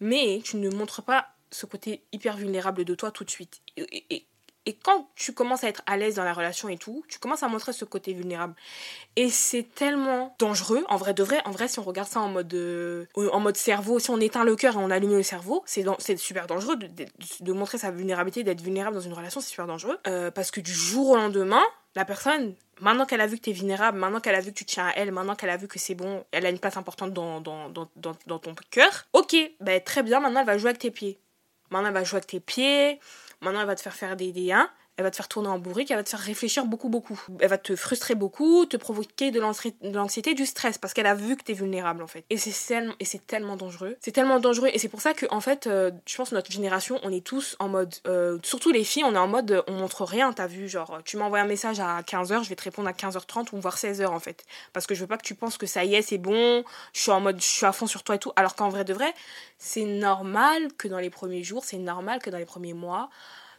Mais 0.00 0.40
tu 0.44 0.56
ne 0.56 0.68
montres 0.70 1.02
pas 1.02 1.28
ce 1.50 1.66
côté 1.66 2.04
hyper 2.12 2.36
vulnérable 2.36 2.84
de 2.84 2.94
toi 2.94 3.10
tout 3.10 3.24
de 3.24 3.30
suite. 3.30 3.60
et, 3.76 4.26
et 4.68 4.74
quand 4.74 5.08
tu 5.14 5.32
commences 5.32 5.64
à 5.64 5.68
être 5.68 5.80
à 5.86 5.96
l'aise 5.96 6.16
dans 6.16 6.24
la 6.24 6.34
relation 6.34 6.68
et 6.68 6.76
tout, 6.76 7.02
tu 7.08 7.18
commences 7.18 7.42
à 7.42 7.48
montrer 7.48 7.72
ce 7.72 7.86
côté 7.86 8.12
vulnérable. 8.12 8.54
Et 9.16 9.30
c'est 9.30 9.62
tellement 9.62 10.36
dangereux, 10.38 10.84
en 10.90 10.98
vrai 10.98 11.14
de 11.14 11.22
vrai. 11.22 11.40
En 11.46 11.52
vrai, 11.52 11.68
si 11.68 11.78
on 11.78 11.82
regarde 11.82 12.06
ça 12.10 12.20
en 12.20 12.28
mode, 12.28 12.52
euh, 12.52 13.06
en 13.16 13.40
mode 13.40 13.56
cerveau, 13.56 13.98
si 13.98 14.10
on 14.10 14.20
éteint 14.20 14.44
le 14.44 14.56
cœur 14.56 14.74
et 14.74 14.76
on 14.76 14.90
allume 14.90 15.16
le 15.16 15.22
cerveau, 15.22 15.62
c'est, 15.64 15.86
c'est 15.98 16.18
super 16.18 16.46
dangereux 16.46 16.76
de, 16.76 16.86
de, 17.40 17.52
montrer 17.54 17.78
sa 17.78 17.90
vulnérabilité, 17.90 18.44
d'être 18.44 18.60
vulnérable 18.60 18.94
dans 18.94 19.00
une 19.00 19.14
relation, 19.14 19.40
c'est 19.40 19.48
super 19.48 19.66
dangereux. 19.66 19.96
Euh, 20.06 20.30
parce 20.30 20.50
que 20.50 20.60
du 20.60 20.74
jour 20.74 21.08
au 21.08 21.16
lendemain, 21.16 21.64
la 21.94 22.04
personne, 22.04 22.54
maintenant 22.82 23.06
qu'elle 23.06 23.22
a 23.22 23.26
vu 23.26 23.38
que 23.38 23.44
tu 23.44 23.50
es 23.50 23.54
vulnérable, 23.54 23.96
maintenant 23.96 24.20
qu'elle 24.20 24.34
a 24.34 24.40
vu 24.40 24.52
que 24.52 24.58
tu 24.58 24.66
tiens 24.66 24.88
à 24.88 24.92
elle, 24.96 25.12
maintenant 25.12 25.34
qu'elle 25.34 25.48
a 25.48 25.56
vu 25.56 25.66
que 25.66 25.78
c'est 25.78 25.94
bon, 25.94 26.26
elle 26.30 26.44
a 26.44 26.50
une 26.50 26.58
place 26.58 26.76
importante 26.76 27.14
dans, 27.14 27.40
dans, 27.40 27.70
dans, 27.70 27.88
dans, 27.96 28.38
ton 28.38 28.54
cœur, 28.70 29.06
ok, 29.14 29.34
ben, 29.60 29.80
très 29.80 30.02
bien, 30.02 30.20
maintenant 30.20 30.40
elle 30.40 30.46
va 30.46 30.58
jouer 30.58 30.68
avec 30.68 30.80
tes 30.82 30.90
pieds. 30.90 31.18
Maintenant 31.70 31.88
elle 31.88 31.94
va 31.94 32.04
jouer 32.04 32.18
avec 32.18 32.26
tes 32.26 32.40
pieds. 32.40 33.00
Maintenant, 33.40 33.60
elle 33.60 33.66
va 33.66 33.76
te 33.76 33.80
faire 33.80 33.94
faire 33.94 34.16
des, 34.16 34.32
des 34.32 34.52
elle 34.98 35.04
va 35.04 35.12
te 35.12 35.16
faire 35.16 35.28
tourner 35.28 35.48
en 35.48 35.60
bourrique, 35.60 35.92
elle 35.92 35.96
va 35.96 36.02
te 36.02 36.08
faire 36.08 36.18
réfléchir 36.18 36.66
beaucoup, 36.66 36.88
beaucoup. 36.88 37.18
Elle 37.38 37.48
va 37.48 37.56
te 37.56 37.76
frustrer 37.76 38.16
beaucoup, 38.16 38.66
te 38.66 38.76
provoquer 38.76 39.30
de 39.30 39.38
l'anxiété, 39.38 40.34
du 40.34 40.44
stress, 40.44 40.76
parce 40.76 40.92
qu'elle 40.92 41.06
a 41.06 41.14
vu 41.14 41.36
que 41.36 41.44
tu 41.44 41.52
es 41.52 41.54
vulnérable, 41.54 42.02
en 42.02 42.08
fait. 42.08 42.24
Et 42.30 42.36
c'est 42.36 42.52
tellement, 43.28 43.56
dangereux. 43.56 43.96
C'est 44.00 44.10
tellement 44.10 44.40
dangereux, 44.40 44.70
et 44.72 44.78
c'est 44.80 44.88
pour 44.88 45.00
ça 45.00 45.14
que, 45.14 45.26
en 45.30 45.40
fait, 45.40 45.68
euh, 45.68 45.92
je 46.04 46.16
pense 46.16 46.30
que 46.30 46.34
notre 46.34 46.50
génération, 46.50 46.98
on 47.04 47.12
est 47.12 47.24
tous 47.24 47.54
en 47.60 47.68
mode, 47.68 47.94
euh, 48.08 48.38
surtout 48.42 48.72
les 48.72 48.82
filles, 48.82 49.04
on 49.04 49.14
est 49.14 49.18
en 49.18 49.28
mode, 49.28 49.62
on 49.68 49.72
montre 49.74 50.04
rien, 50.04 50.32
t'as 50.32 50.48
vu, 50.48 50.68
genre, 50.68 50.98
tu 51.04 51.16
m'envoies 51.16 51.38
un 51.38 51.46
message 51.46 51.78
à 51.78 52.02
15h, 52.02 52.42
je 52.42 52.48
vais 52.48 52.56
te 52.56 52.64
répondre 52.64 52.88
à 52.88 52.92
15h30 52.92 53.50
ou 53.52 53.60
voire 53.60 53.76
16h, 53.76 54.08
en 54.08 54.18
fait. 54.18 54.44
Parce 54.72 54.88
que 54.88 54.96
je 54.96 55.00
veux 55.00 55.06
pas 55.06 55.16
que 55.16 55.22
tu 55.22 55.36
penses 55.36 55.58
que 55.58 55.66
ça 55.66 55.84
y 55.84 55.94
est, 55.94 56.02
c'est 56.02 56.18
bon, 56.18 56.64
je 56.92 57.00
suis 57.00 57.12
en 57.12 57.20
mode, 57.20 57.40
je 57.40 57.46
suis 57.46 57.66
à 57.66 57.72
fond 57.72 57.86
sur 57.86 58.02
toi 58.02 58.16
et 58.16 58.18
tout, 58.18 58.32
alors 58.34 58.56
qu'en 58.56 58.68
vrai 58.68 58.84
de 58.84 58.94
vrai, 58.94 59.14
c'est 59.58 59.84
normal 59.84 60.72
que 60.76 60.88
dans 60.88 60.98
les 60.98 61.10
premiers 61.10 61.44
jours, 61.44 61.64
c'est 61.64 61.78
normal 61.78 62.18
que 62.18 62.30
dans 62.30 62.38
les 62.38 62.44
premiers 62.44 62.74
mois, 62.74 63.10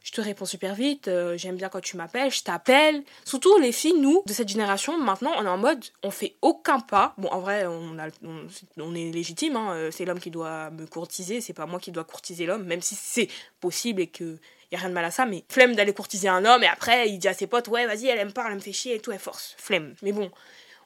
je 0.10 0.14
te 0.14 0.22
réponds 0.22 0.46
super 0.46 0.74
vite, 0.74 1.08
euh, 1.08 1.38
j'aime 1.38 1.56
bien 1.56 1.70
quand 1.70 1.82
tu 1.82 1.96
m'appelles, 1.96 2.32
je 2.32 2.42
t'appelle. 2.42 3.04
Surtout 3.26 3.60
les 3.60 3.72
filles, 3.72 4.00
nous, 4.00 4.24
de 4.26 4.34
cette 4.34 4.50
génération, 4.50 4.98
maintenant, 4.98 5.32
on 5.38 5.46
est 5.46 5.50
en 5.50 5.60
mode, 5.60 5.86
on 6.02 6.10
fait 6.10 6.34
aucun 6.42 6.80
pas. 6.80 7.14
Bon, 7.20 7.28
en 7.30 7.40
vrai, 7.40 7.68
on, 7.68 8.96
est 8.96 9.12
légitime, 9.12 9.56
hein, 9.56 9.74
euh, 9.74 9.92
c'est 9.92 10.06
l'homme 10.06 10.20
qui 10.20 10.32
doit 10.32 10.72
me 10.72 10.88
courtiser, 10.88 11.42
c'est 11.42 11.54
pas 11.54 11.68
moi 11.68 11.80
qui 11.80 11.92
dois 11.92 12.06
courtiser 12.06 12.48
l'homme, 12.48 12.64
même 12.64 12.82
si 12.82 12.96
c'est 12.96 13.28
possible 13.60 14.02
et 14.02 14.08
que 14.08 14.40
y 14.72 14.76
a 14.76 14.80
rien 14.80 14.90
de 14.90 14.96
mal 14.96 15.06
à 15.06 15.12
ça, 15.12 15.28
mais 15.28 15.44
flemme 15.48 15.76
d'aller 15.76 15.94
courtiser 15.94 16.28
un 16.28 16.44
homme 16.44 16.64
et 16.64 16.68
après 16.68 17.08
il 17.08 17.20
dit 17.20 17.28
à 17.28 17.34
ses 17.36 17.46
potes, 17.46 17.68
ouais, 17.68 17.86
vas-y, 17.86 18.08
elle 18.08 18.18
aime 18.18 18.34
pas, 18.34 18.48
elle 18.48 18.56
me 18.56 18.60
fait 18.60 18.74
chier 18.74 18.96
et 18.96 19.00
tout, 19.00 19.12
elle 19.12 19.20
force, 19.20 19.54
flemme. 19.60 19.94
Mais 20.02 20.12
bon, 20.12 20.32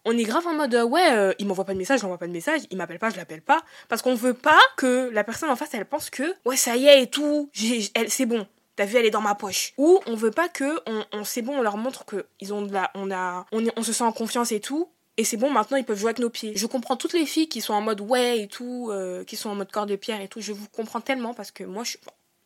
on 0.03 0.17
est 0.17 0.23
grave 0.23 0.45
en 0.47 0.53
mode 0.53 0.75
ouais, 0.75 1.13
euh, 1.13 1.33
il 1.39 1.47
m'envoie 1.47 1.63
pas 1.63 1.73
de 1.73 1.77
message, 1.77 2.01
je 2.01 2.05
pas 2.05 2.27
de 2.27 2.31
message, 2.33 2.61
il 2.71 2.77
m'appelle 2.77 2.99
pas, 2.99 3.09
je 3.09 3.15
l'appelle 3.15 3.41
pas 3.41 3.63
parce 3.87 4.01
qu'on 4.01 4.15
veut 4.15 4.33
pas 4.33 4.59
que 4.75 5.09
la 5.13 5.23
personne 5.23 5.49
en 5.49 5.55
face 5.55 5.73
elle 5.73 5.85
pense 5.85 6.09
que 6.09 6.35
ouais, 6.45 6.57
ça 6.57 6.75
y 6.75 6.87
est 6.87 7.03
et 7.03 7.07
tout, 7.07 7.49
c'est 7.53 8.25
bon. 8.25 8.45
T'as 8.75 8.85
vu, 8.85 8.97
elle 8.97 9.05
est 9.05 9.11
dans 9.11 9.21
ma 9.21 9.35
poche. 9.35 9.73
Ou 9.77 9.99
on 10.07 10.15
veut 10.15 10.31
pas 10.31 10.49
que, 10.49 10.79
on, 11.11 11.23
c'est 11.23 11.41
bon, 11.41 11.59
on 11.59 11.61
leur 11.61 11.77
montre 11.77 12.05
que 12.05 12.25
ils 12.39 12.53
ont 12.53 12.67
on 12.95 13.11
a, 13.11 13.45
on, 13.51 13.63
on 13.75 13.83
se 13.83 13.93
sent 13.93 14.03
en 14.03 14.11
confiance 14.11 14.51
et 14.51 14.59
tout. 14.59 14.89
Et 15.17 15.23
c'est 15.23 15.37
bon, 15.37 15.51
maintenant 15.51 15.77
ils 15.77 15.85
peuvent 15.85 15.97
jouer 15.97 16.09
avec 16.09 16.19
nos 16.19 16.31
pieds. 16.31 16.53
Je 16.55 16.65
comprends 16.65 16.97
toutes 16.97 17.13
les 17.13 17.27
filles 17.27 17.47
qui 17.47 17.61
sont 17.61 17.73
en 17.73 17.81
mode 17.81 18.01
ouais 18.01 18.39
et 18.39 18.47
tout, 18.47 18.89
euh, 18.89 19.23
qui 19.23 19.35
sont 19.35 19.49
en 19.49 19.55
mode 19.55 19.71
corps 19.71 19.85
de 19.85 19.95
pierre 19.95 20.21
et 20.21 20.27
tout. 20.27 20.41
Je 20.41 20.53
vous 20.53 20.67
comprends 20.69 21.01
tellement 21.01 21.35
parce 21.35 21.51
que 21.51 21.63
moi 21.63 21.83
je, 21.83 21.97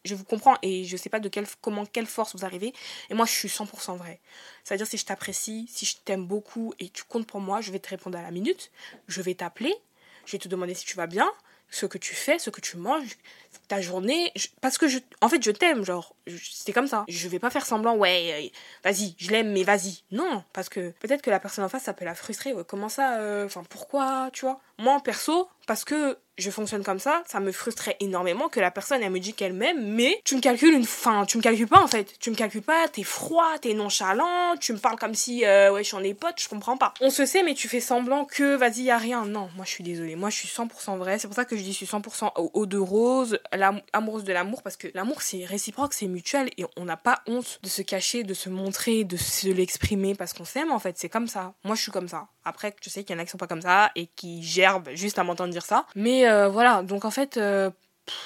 je 0.03 0.15
vous 0.15 0.25
comprends 0.25 0.57
et 0.61 0.83
je 0.83 0.97
sais 0.97 1.09
pas 1.09 1.21
de 1.21 1.29
quelle, 1.29 1.47
comment, 1.61 1.85
quelle 1.85 2.07
force 2.07 2.35
vous 2.35 2.43
arrivez. 2.43 2.73
Et 3.09 3.13
moi 3.13 3.25
je 3.25 3.31
suis 3.31 3.47
100% 3.47 3.95
vrai. 3.95 4.19
C'est-à-dire 4.65 4.85
si 4.85 4.97
je 4.97 5.05
t'apprécie, 5.05 5.69
si 5.71 5.85
je 5.85 5.95
t'aime 6.03 6.25
beaucoup 6.25 6.73
et 6.79 6.89
tu 6.89 7.05
comptes 7.05 7.25
pour 7.25 7.39
moi, 7.39 7.61
je 7.61 7.71
vais 7.71 7.79
te 7.79 7.89
répondre 7.89 8.17
à 8.17 8.21
la 8.21 8.31
minute. 8.31 8.69
Je 9.07 9.21
vais 9.21 9.33
t'appeler. 9.33 9.73
Je 10.25 10.33
vais 10.33 10.39
te 10.39 10.49
demander 10.49 10.73
si 10.73 10.85
tu 10.85 10.97
vas 10.97 11.07
bien 11.07 11.31
ce 11.69 11.85
que 11.85 11.97
tu 11.97 12.15
fais, 12.15 12.39
ce 12.39 12.49
que 12.49 12.61
tu 12.61 12.77
manges, 12.77 13.17
ta 13.67 13.81
journée. 13.81 14.31
parce 14.61 14.77
que, 14.77 14.87
je, 14.87 14.99
en 15.21 15.29
fait, 15.29 15.43
je 15.43 15.51
t'aime, 15.51 15.83
genre, 15.83 16.15
c'est 16.41 16.73
comme 16.73 16.87
ça. 16.87 17.05
Je 17.07 17.27
vais 17.27 17.39
pas 17.39 17.49
faire 17.49 17.65
semblant, 17.65 17.95
ouais, 17.95 18.51
euh, 18.53 18.57
vas-y, 18.83 19.15
je 19.17 19.31
l'aime, 19.31 19.51
mais 19.51 19.63
vas-y. 19.63 20.03
Non, 20.11 20.43
parce 20.53 20.69
que 20.69 20.91
peut-être 20.99 21.21
que 21.21 21.29
la 21.29 21.39
personne 21.39 21.63
en 21.63 21.69
face, 21.69 21.83
ça 21.83 21.93
peut 21.93 22.05
la 22.05 22.15
frustrer. 22.15 22.53
comment 22.67 22.89
ça 22.89 23.19
euh, 23.19 23.45
Enfin, 23.45 23.63
pourquoi, 23.69 24.29
tu 24.33 24.45
vois? 24.45 24.59
Moi, 24.77 24.99
perso, 25.03 25.49
parce 25.65 25.83
que 25.83 26.17
je 26.37 26.51
fonctionne 26.51 26.83
comme 26.83 26.99
ça, 26.99 27.23
ça 27.25 27.39
me 27.39 27.51
frustrait 27.51 27.97
énormément 27.99 28.49
que 28.49 28.59
la 28.59 28.71
personne 28.71 29.01
elle 29.01 29.11
me 29.11 29.19
dit 29.19 29.33
qu'elle 29.33 29.53
m'aime, 29.53 29.83
mais 29.83 30.21
tu 30.23 30.35
me 30.35 30.41
calcules 30.41 30.73
une 30.73 30.85
fin, 30.85 31.25
tu 31.25 31.37
me 31.37 31.41
calcules 31.41 31.67
pas 31.67 31.81
en 31.81 31.87
fait, 31.87 32.15
tu 32.19 32.29
me 32.29 32.35
calcules 32.35 32.61
pas, 32.61 32.87
t'es 32.87 33.03
froid, 33.03 33.57
t'es 33.61 33.73
nonchalant, 33.73 34.55
tu 34.59 34.73
me 34.73 34.77
parles 34.77 34.97
comme 34.97 35.15
si 35.15 35.45
euh, 35.45 35.71
ouais 35.71 35.83
je 35.83 35.87
suis 35.87 35.97
en 35.97 36.13
potes, 36.13 36.41
je 36.41 36.47
comprends 36.47 36.77
pas. 36.77 36.93
On 37.01 37.09
se 37.09 37.25
sait 37.25 37.43
mais 37.43 37.53
tu 37.53 37.67
fais 37.67 37.79
semblant 37.79 38.25
que 38.25 38.55
vas-y 38.55 38.83
y 38.83 38.91
a 38.91 38.97
rien. 38.97 39.25
Non, 39.25 39.49
moi 39.55 39.65
je 39.65 39.71
suis 39.71 39.83
désolée, 39.83 40.15
moi 40.15 40.29
je 40.29 40.37
suis 40.37 40.47
100% 40.47 40.97
vrai, 40.97 41.19
c'est 41.19 41.27
pour 41.27 41.35
ça 41.35 41.45
que 41.45 41.55
je 41.57 41.61
dis 41.61 41.71
je 41.71 41.77
suis 41.77 41.85
100% 41.85 42.31
eau 42.53 42.65
de 42.65 42.77
rose, 42.77 43.39
amoureuse 43.93 44.23
de 44.23 44.33
l'amour 44.33 44.61
parce 44.63 44.77
que 44.77 44.87
l'amour 44.93 45.21
c'est 45.21 45.45
réciproque, 45.45 45.93
c'est 45.93 46.07
mutuel 46.07 46.49
et 46.57 46.65
on 46.75 46.85
n'a 46.85 46.97
pas 46.97 47.21
honte 47.27 47.59
de 47.63 47.69
se 47.69 47.81
cacher, 47.81 48.23
de 48.23 48.33
se 48.33 48.49
montrer, 48.49 49.03
de 49.03 49.17
se 49.17 49.47
l'exprimer 49.47 50.15
parce 50.15 50.33
qu'on 50.33 50.45
s'aime 50.45 50.71
en 50.71 50.79
fait, 50.79 50.97
c'est 50.97 51.09
comme 51.09 51.27
ça. 51.27 51.53
Moi 51.63 51.75
je 51.75 51.81
suis 51.81 51.91
comme 51.91 52.07
ça. 52.07 52.27
Après 52.47 52.75
je 52.81 52.89
sais 52.89 53.03
qu'il 53.03 53.15
y 53.15 53.19
en 53.19 53.21
a 53.21 53.25
qui 53.25 53.31
sont 53.31 53.37
pas 53.37 53.47
comme 53.47 53.61
ça 53.61 53.91
et 53.95 54.07
qui 54.07 54.41
gerbent 54.41 54.89
juste 54.93 55.19
à 55.19 55.23
m'entendre 55.23 55.51
dire 55.51 55.65
ça, 55.65 55.85
mais 55.95 56.27
euh, 56.27 56.47
voilà, 56.47 56.83
donc 56.83 57.05
en 57.05 57.11
fait, 57.11 57.37
euh, 57.37 57.69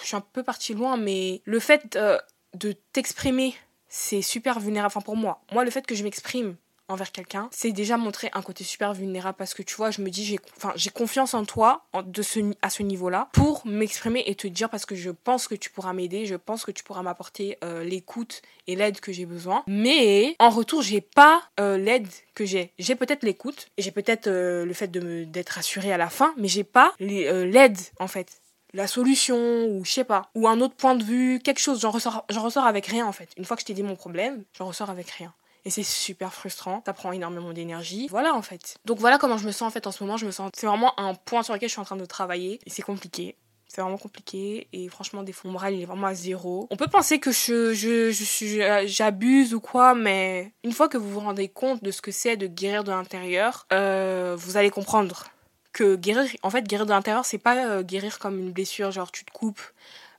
je 0.01 0.07
suis 0.07 0.15
un 0.15 0.21
peu 0.21 0.43
partie 0.43 0.73
loin, 0.73 0.97
mais 0.97 1.41
le 1.45 1.59
fait 1.59 1.95
euh, 1.95 2.17
de 2.53 2.73
t'exprimer, 2.93 3.55
c'est 3.87 4.21
super 4.21 4.59
vulnérable. 4.59 4.93
Enfin, 4.95 5.01
pour 5.01 5.15
moi, 5.15 5.41
moi, 5.51 5.65
le 5.65 5.71
fait 5.71 5.85
que 5.85 5.95
je 5.95 6.03
m'exprime 6.03 6.55
envers 6.91 7.11
quelqu'un, 7.11 7.49
c'est 7.51 7.71
déjà 7.71 7.97
montrer 7.97 8.29
un 8.33 8.41
côté 8.41 8.63
super 8.63 8.93
vulnérable 8.93 9.37
parce 9.37 9.53
que 9.53 9.63
tu 9.63 9.75
vois, 9.75 9.91
je 9.91 10.01
me 10.01 10.09
dis, 10.09 10.25
j'ai 10.25 10.39
enfin, 10.57 10.73
confiance 10.93 11.33
en 11.33 11.45
toi 11.45 11.85
de 12.05 12.21
ce, 12.21 12.39
à 12.61 12.69
ce 12.69 12.83
niveau-là 12.83 13.29
pour 13.33 13.65
m'exprimer 13.65 14.23
et 14.25 14.35
te 14.35 14.47
dire 14.47 14.69
parce 14.69 14.85
que 14.85 14.95
je 14.95 15.09
pense 15.09 15.47
que 15.47 15.55
tu 15.55 15.69
pourras 15.69 15.93
m'aider, 15.93 16.25
je 16.25 16.35
pense 16.35 16.65
que 16.65 16.71
tu 16.71 16.83
pourras 16.83 17.01
m'apporter 17.01 17.57
l'écoute 17.83 18.41
et 18.67 18.75
l'aide 18.75 18.99
que 18.99 19.11
j'ai 19.11 19.25
besoin. 19.25 19.63
Mais 19.67 20.35
en 20.39 20.49
retour, 20.49 20.81
j'ai 20.81 21.01
pas 21.01 21.41
l'aide 21.57 22.07
que 22.35 22.45
j'ai. 22.45 22.71
J'ai 22.79 22.95
peut-être 22.95 23.23
l'écoute 23.23 23.67
et 23.77 23.81
j'ai 23.81 23.91
peut-être 23.91 24.29
le 24.29 24.73
fait 24.73 24.87
de 24.87 25.23
d'être 25.23 25.57
assurée 25.57 25.93
à 25.93 25.97
la 25.97 26.09
fin, 26.09 26.33
mais 26.37 26.47
j'ai 26.47 26.63
pas 26.63 26.93
l'aide 26.99 27.77
en 27.99 28.07
fait 28.07 28.41
la 28.73 28.87
solution 28.87 29.65
ou 29.65 29.83
je 29.85 29.91
sais 29.91 30.03
pas 30.03 30.29
ou 30.35 30.47
un 30.47 30.61
autre 30.61 30.75
point 30.75 30.95
de 30.95 31.03
vue 31.03 31.39
quelque 31.43 31.59
chose 31.59 31.81
j'en 31.81 31.91
ressors 31.91 32.25
j'en 32.29 32.43
ressors 32.43 32.65
avec 32.65 32.85
rien 32.85 33.05
en 33.05 33.11
fait 33.11 33.29
une 33.37 33.45
fois 33.45 33.57
que 33.57 33.61
je 33.61 33.65
t'ai 33.65 33.73
dit 33.73 33.83
mon 33.83 33.95
problème 33.95 34.43
j'en 34.57 34.65
ressors 34.65 34.89
avec 34.89 35.09
rien 35.09 35.33
et 35.65 35.69
c'est 35.69 35.83
super 35.83 36.33
frustrant, 36.33 36.81
ça 36.85 36.93
prend 36.93 37.11
énormément 37.11 37.53
d'énergie. 37.53 38.07
Voilà 38.09 38.33
en 38.33 38.41
fait. 38.41 38.75
Donc 38.85 38.99
voilà 38.99 39.17
comment 39.17 39.37
je 39.37 39.45
me 39.45 39.51
sens 39.51 39.63
en 39.63 39.71
fait 39.71 39.87
en 39.87 39.91
ce 39.91 40.03
moment. 40.03 40.17
Je 40.17 40.25
me 40.25 40.31
sens, 40.31 40.51
c'est 40.55 40.67
vraiment 40.67 40.99
un 40.99 41.13
point 41.13 41.43
sur 41.43 41.53
lequel 41.53 41.69
je 41.69 41.73
suis 41.73 41.81
en 41.81 41.85
train 41.85 41.95
de 41.95 42.05
travailler 42.05 42.59
et 42.65 42.69
c'est 42.69 42.81
compliqué. 42.81 43.35
C'est 43.67 43.81
vraiment 43.81 43.97
compliqué 43.97 44.67
et 44.73 44.89
franchement 44.89 45.23
des 45.23 45.31
fois 45.31 45.47
mon 45.47 45.53
moral 45.53 45.73
il 45.73 45.81
est 45.81 45.85
vraiment 45.85 46.07
à 46.07 46.13
zéro. 46.13 46.67
On 46.71 46.75
peut 46.75 46.87
penser 46.87 47.19
que 47.19 47.31
je 47.31 47.73
je 47.73 48.11
je 48.11 48.23
suis 48.23 48.59
j'abuse 48.85 49.53
ou 49.53 49.61
quoi, 49.61 49.95
mais 49.95 50.51
une 50.63 50.73
fois 50.73 50.89
que 50.89 50.97
vous 50.97 51.09
vous 51.09 51.21
rendez 51.21 51.47
compte 51.47 51.81
de 51.81 51.91
ce 51.91 52.01
que 52.01 52.11
c'est 52.11 52.35
de 52.35 52.47
guérir 52.47 52.83
de 52.83 52.91
l'intérieur, 52.91 53.65
euh, 53.71 54.35
vous 54.37 54.57
allez 54.57 54.71
comprendre 54.71 55.31
que 55.73 55.95
guérir, 55.95 56.29
en 56.43 56.49
fait, 56.49 56.67
guérir 56.67 56.85
de 56.85 56.91
l'intérieur, 56.91 57.25
c'est 57.25 57.37
pas 57.37 57.65
euh, 57.65 57.83
guérir 57.83 58.19
comme 58.19 58.39
une 58.39 58.51
blessure, 58.51 58.91
genre 58.91 59.11
tu 59.11 59.23
te 59.25 59.31
coupes, 59.31 59.61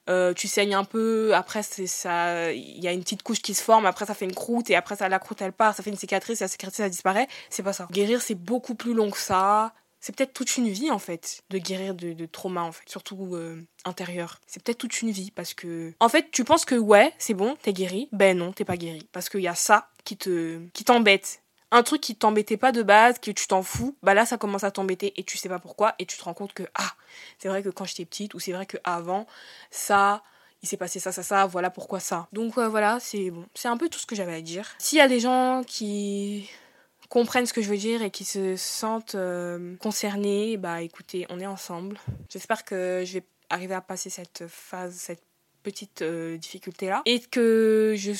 euh, 0.09 0.35
tu 0.35 0.49
saignes 0.49 0.75
un 0.75 0.85
peu, 0.85 1.35
après 1.35 1.63
c'est 1.63 1.87
ça, 1.87 2.53
il 2.53 2.83
y 2.83 2.89
a 2.89 2.93
une 2.93 3.03
petite 3.03 3.23
couche 3.23 3.41
qui 3.41 3.55
se 3.55 3.63
forme, 3.63 3.87
après 3.87 4.07
ça 4.07 4.15
fait 4.15 4.25
une 4.25 4.35
croûte 4.35 4.69
et 4.71 4.75
après 4.75 4.97
ça 4.97 5.09
la 5.09 5.19
croûte 5.19 5.41
elle 5.43 5.53
part, 5.53 5.75
ça 5.75 5.83
fait 5.83 5.91
une 5.91 5.97
cicatrice, 5.97 6.41
et 6.41 6.45
la 6.45 6.49
cicatrice 6.49 6.79
ça 6.79 6.89
disparaît. 6.89 7.29
C'est 7.51 7.63
pas 7.63 7.73
ça. 7.73 7.87
Guérir 7.93 8.21
c'est 8.21 8.35
beaucoup 8.35 8.75
plus 8.75 8.95
long 8.95 9.11
que 9.11 9.19
ça. 9.19 9.73
C'est 10.01 10.17
peut-être 10.17 10.33
toute 10.33 10.57
une 10.57 10.69
vie 10.69 10.91
en 10.91 10.99
fait 10.99 11.43
de 11.51 11.59
guérir 11.59 11.95
de, 11.95 12.13
de 12.13 12.27
trauma 12.27 12.63
en 12.63 12.73
fait, 12.73 12.89
surtout 12.89 13.37
euh, 13.37 13.63
intérieur. 13.85 14.41
C'est 14.49 14.61
peut-être 14.61 14.79
toute 14.79 15.01
une 15.03 15.13
vie 15.13 15.31
parce 15.31 15.55
que 15.55 15.93
en 16.01 16.09
fait 16.09 16.33
tu 16.33 16.43
penses 16.43 16.65
que 16.65 16.75
ouais 16.75 17.13
c'est 17.19 17.35
bon 17.35 17.57
t'es 17.63 17.73
guéri, 17.73 18.09
ben 18.11 18.37
non 18.37 18.53
t'es 18.53 18.65
pas 18.65 18.77
guéri 18.77 19.09
parce 19.13 19.29
qu'il 19.29 19.43
y 19.43 19.49
a 19.49 19.55
ça 19.55 19.89
qui 20.03 20.17
te 20.17 20.59
qui 20.73 20.83
t'embête 20.83 21.42
un 21.73 21.83
truc 21.83 22.01
qui 22.01 22.15
t'embêtait 22.15 22.57
pas 22.57 22.71
de 22.71 22.83
base, 22.83 23.19
que 23.19 23.31
tu 23.31 23.47
t'en 23.47 23.63
fous, 23.63 23.97
bah 24.03 24.15
là 24.15 24.27
ça 24.27 24.37
commence 24.37 24.63
à 24.63 24.71
t'embêter 24.71 25.13
et 25.17 25.25
tu 25.25 25.39
sais 25.39 25.49
pas 25.49 25.59
pourquoi 25.59 25.95
et 25.99 26.07
tu 26.07 26.17
te 26.17 26.23
rends 26.23 26.35
compte 26.35 26.53
que 26.53 26.65
ah, 26.75 26.93
c'est 27.39 27.49
vrai 27.49 27.63
que 27.63 27.71
quand 27.71 27.85
j'étais 27.85 28.05
petite 28.05 28.35
ou 28.35 28.39
c'est 28.39 28.53
vrai 28.53 28.67
que 28.67 28.77
avant 28.85 29.27
ça 29.71 30.23
il 30.63 30.69
s'est 30.69 30.77
passé 30.77 31.01
ça, 31.01 31.11
ça, 31.11 31.25
ça, 31.25 31.47
voilà 31.47 31.71
pourquoi 31.71 31.99
ça. 31.99 32.29
Donc 32.33 32.57
voilà, 32.57 32.99
c'est 33.01 33.31
bon, 33.31 33.47
c'est 33.55 33.69
un 33.69 33.77
peu 33.77 33.89
tout 33.89 33.99
ce 33.99 34.07
que 34.07 34.15
j'avais 34.15 34.35
à 34.35 34.41
dire. 34.41 34.69
S'il 34.79 34.99
y 34.99 35.01
a 35.01 35.09
des 35.09 35.19
gens 35.19 35.63
qui 35.67 36.49
comprennent 37.09 37.47
ce 37.47 37.53
que 37.53 37.63
je 37.63 37.69
veux 37.69 37.77
dire 37.77 38.03
et 38.03 38.11
qui 38.11 38.25
se 38.25 38.55
sentent 38.57 39.17
euh, 39.17 39.77
concernés, 39.79 40.57
bah 40.57 40.83
écoutez, 40.83 41.27
on 41.31 41.41
est 41.41 41.47
ensemble. 41.47 41.99
J'espère 42.29 42.65
que 42.65 43.03
je 43.05 43.15
vais 43.15 43.27
arriver 43.51 43.75
à 43.75 43.81
passer 43.81 44.09
cette 44.09 44.45
phase, 44.47 44.95
cette 44.95 45.25
petite 45.63 46.03
euh, 46.03 46.37
difficulté 46.37 46.87
là 46.87 47.03
et 47.05 47.21
que 47.21 47.95
je 47.97 48.13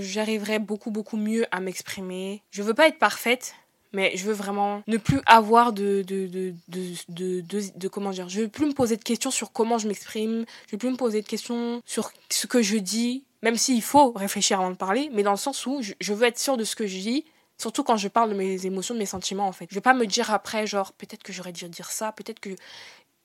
j'arriverai 0.00 0.58
beaucoup 0.58 0.90
beaucoup 0.90 1.16
mieux 1.16 1.46
à 1.50 1.60
m'exprimer. 1.60 2.42
Je 2.50 2.62
veux 2.62 2.74
pas 2.74 2.88
être 2.88 2.98
parfaite, 2.98 3.54
mais 3.92 4.16
je 4.16 4.24
veux 4.24 4.32
vraiment 4.32 4.82
ne 4.86 4.96
plus 4.96 5.20
avoir 5.26 5.72
de 5.72 6.02
de, 6.02 6.26
de, 6.26 6.54
de, 7.08 7.42
de, 7.76 7.88
comment 7.88 8.10
dire, 8.10 8.28
je 8.28 8.42
veux 8.42 8.48
plus 8.48 8.66
me 8.66 8.74
poser 8.74 8.96
de 8.96 9.04
questions 9.04 9.30
sur 9.30 9.52
comment 9.52 9.78
je 9.78 9.88
m'exprime, 9.88 10.44
je 10.66 10.72
veux 10.72 10.78
plus 10.78 10.90
me 10.90 10.96
poser 10.96 11.22
de 11.22 11.26
questions 11.26 11.82
sur 11.86 12.10
ce 12.30 12.46
que 12.46 12.62
je 12.62 12.76
dis, 12.76 13.24
même 13.42 13.56
s'il 13.56 13.82
faut 13.82 14.12
réfléchir 14.12 14.60
avant 14.60 14.70
de 14.70 14.76
parler, 14.76 15.10
mais 15.12 15.22
dans 15.22 15.32
le 15.32 15.36
sens 15.36 15.66
où 15.66 15.82
je, 15.82 15.92
je 16.00 16.12
veux 16.12 16.26
être 16.26 16.38
sûre 16.38 16.56
de 16.56 16.64
ce 16.64 16.76
que 16.76 16.86
je 16.86 16.98
dis 16.98 17.24
Surtout 17.60 17.82
quand 17.82 17.96
je 17.96 18.06
parle 18.06 18.30
de 18.30 18.36
mes 18.36 18.66
émotions, 18.66 18.94
de 18.94 19.00
mes 19.00 19.06
sentiments, 19.06 19.48
en 19.48 19.52
fait. 19.52 19.66
Je 19.68 19.74
vais 19.74 19.80
pas 19.80 19.94
me 19.94 20.06
dire 20.06 20.30
après, 20.30 20.64
genre, 20.64 20.92
peut-être 20.92 21.24
que 21.24 21.32
j'aurais 21.32 21.50
dû 21.50 21.68
dire 21.68 21.90
ça, 21.90 22.12
peut-être 22.12 22.38
que 22.38 22.50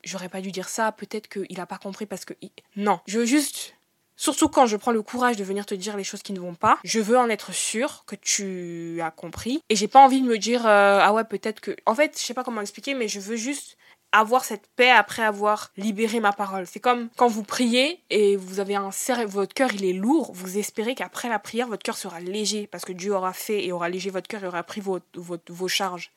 j'aurais 0.04 0.30
pas 0.30 0.42
dû 0.42 0.52
dire 0.52 0.70
ça, 0.70 0.92
peut-être 0.92 1.28
qu'il 1.28 1.60
a 1.60 1.66
pas 1.66 1.78
compris 1.78 2.06
parce 2.06 2.26
que. 2.26 2.34
Non, 2.76 3.00
je 3.08 3.20
veux 3.20 3.26
juste. 3.26 3.76
Surtout 4.16 4.48
quand 4.48 4.68
je 4.68 4.78
prends 4.78 4.92
le 4.92 5.02
courage 5.02 5.38
de 5.38 5.44
venir 5.44 5.66
te 5.66 5.74
dire 5.74 5.98
les 5.98 6.04
choses 6.04 6.22
qui 6.22 6.34
ne 6.34 6.40
vont 6.40 6.54
pas, 6.54 6.78
je 6.84 7.00
veux 7.00 7.18
en 7.18 7.30
être 7.30 7.52
sûre 7.52 8.04
que 8.06 8.16
tu 8.16 9.02
as 9.02 9.10
compris. 9.10 9.62
Et 9.70 9.76
j'ai 9.76 9.88
pas 9.88 10.04
envie 10.04 10.22
de 10.22 10.28
me 10.28 10.38
dire 10.38 10.68
euh, 10.68 11.00
ah 11.02 11.14
ouais 11.14 11.24
peut-être 11.24 11.62
que. 11.62 11.76
En 11.86 11.96
fait, 11.96 12.18
je 12.18 12.24
sais 12.24 12.36
pas 12.36 12.44
comment 12.44 12.62
expliquer, 12.62 12.94
mais 12.94 13.08
je 13.08 13.20
veux 13.20 13.36
juste 13.36 13.76
avoir 14.14 14.46
cette 14.46 14.68
paix 14.76 14.92
après 14.92 15.24
avoir 15.24 15.72
libéré 15.76 16.20
ma 16.20 16.32
parole. 16.32 16.68
C'est 16.68 16.80
comme 16.80 17.10
quand 17.18 17.28
vous 17.28 17.44
priez 17.44 18.00
et 18.12 18.38
vous 18.38 18.60
avez 18.60 18.76
un 18.76 18.92
votre 19.26 19.54
cœur 19.54 19.74
il 19.74 19.84
est 19.84 19.94
lourd, 19.94 20.32
vous 20.34 20.58
espérez 20.60 20.94
qu'après 20.94 21.28
la 21.28 21.40
prière 21.40 21.68
votre 21.68 21.84
cœur 21.84 21.98
sera 21.98 22.20
léger 22.20 22.68
parce 22.68 22.86
que 22.86 22.94
Dieu 22.94 23.14
aura 23.14 23.34
fait 23.34 23.66
et 23.66 23.72
aura 23.72 23.90
léger 23.90 24.12
votre 24.12 24.28
cœur 24.28 24.44
et 24.44 24.48
aura 24.48 24.64
pris 24.64 24.82
vos, 24.82 25.00
vos, 25.16 25.38
vos 25.50 25.68
charges. 25.68 26.12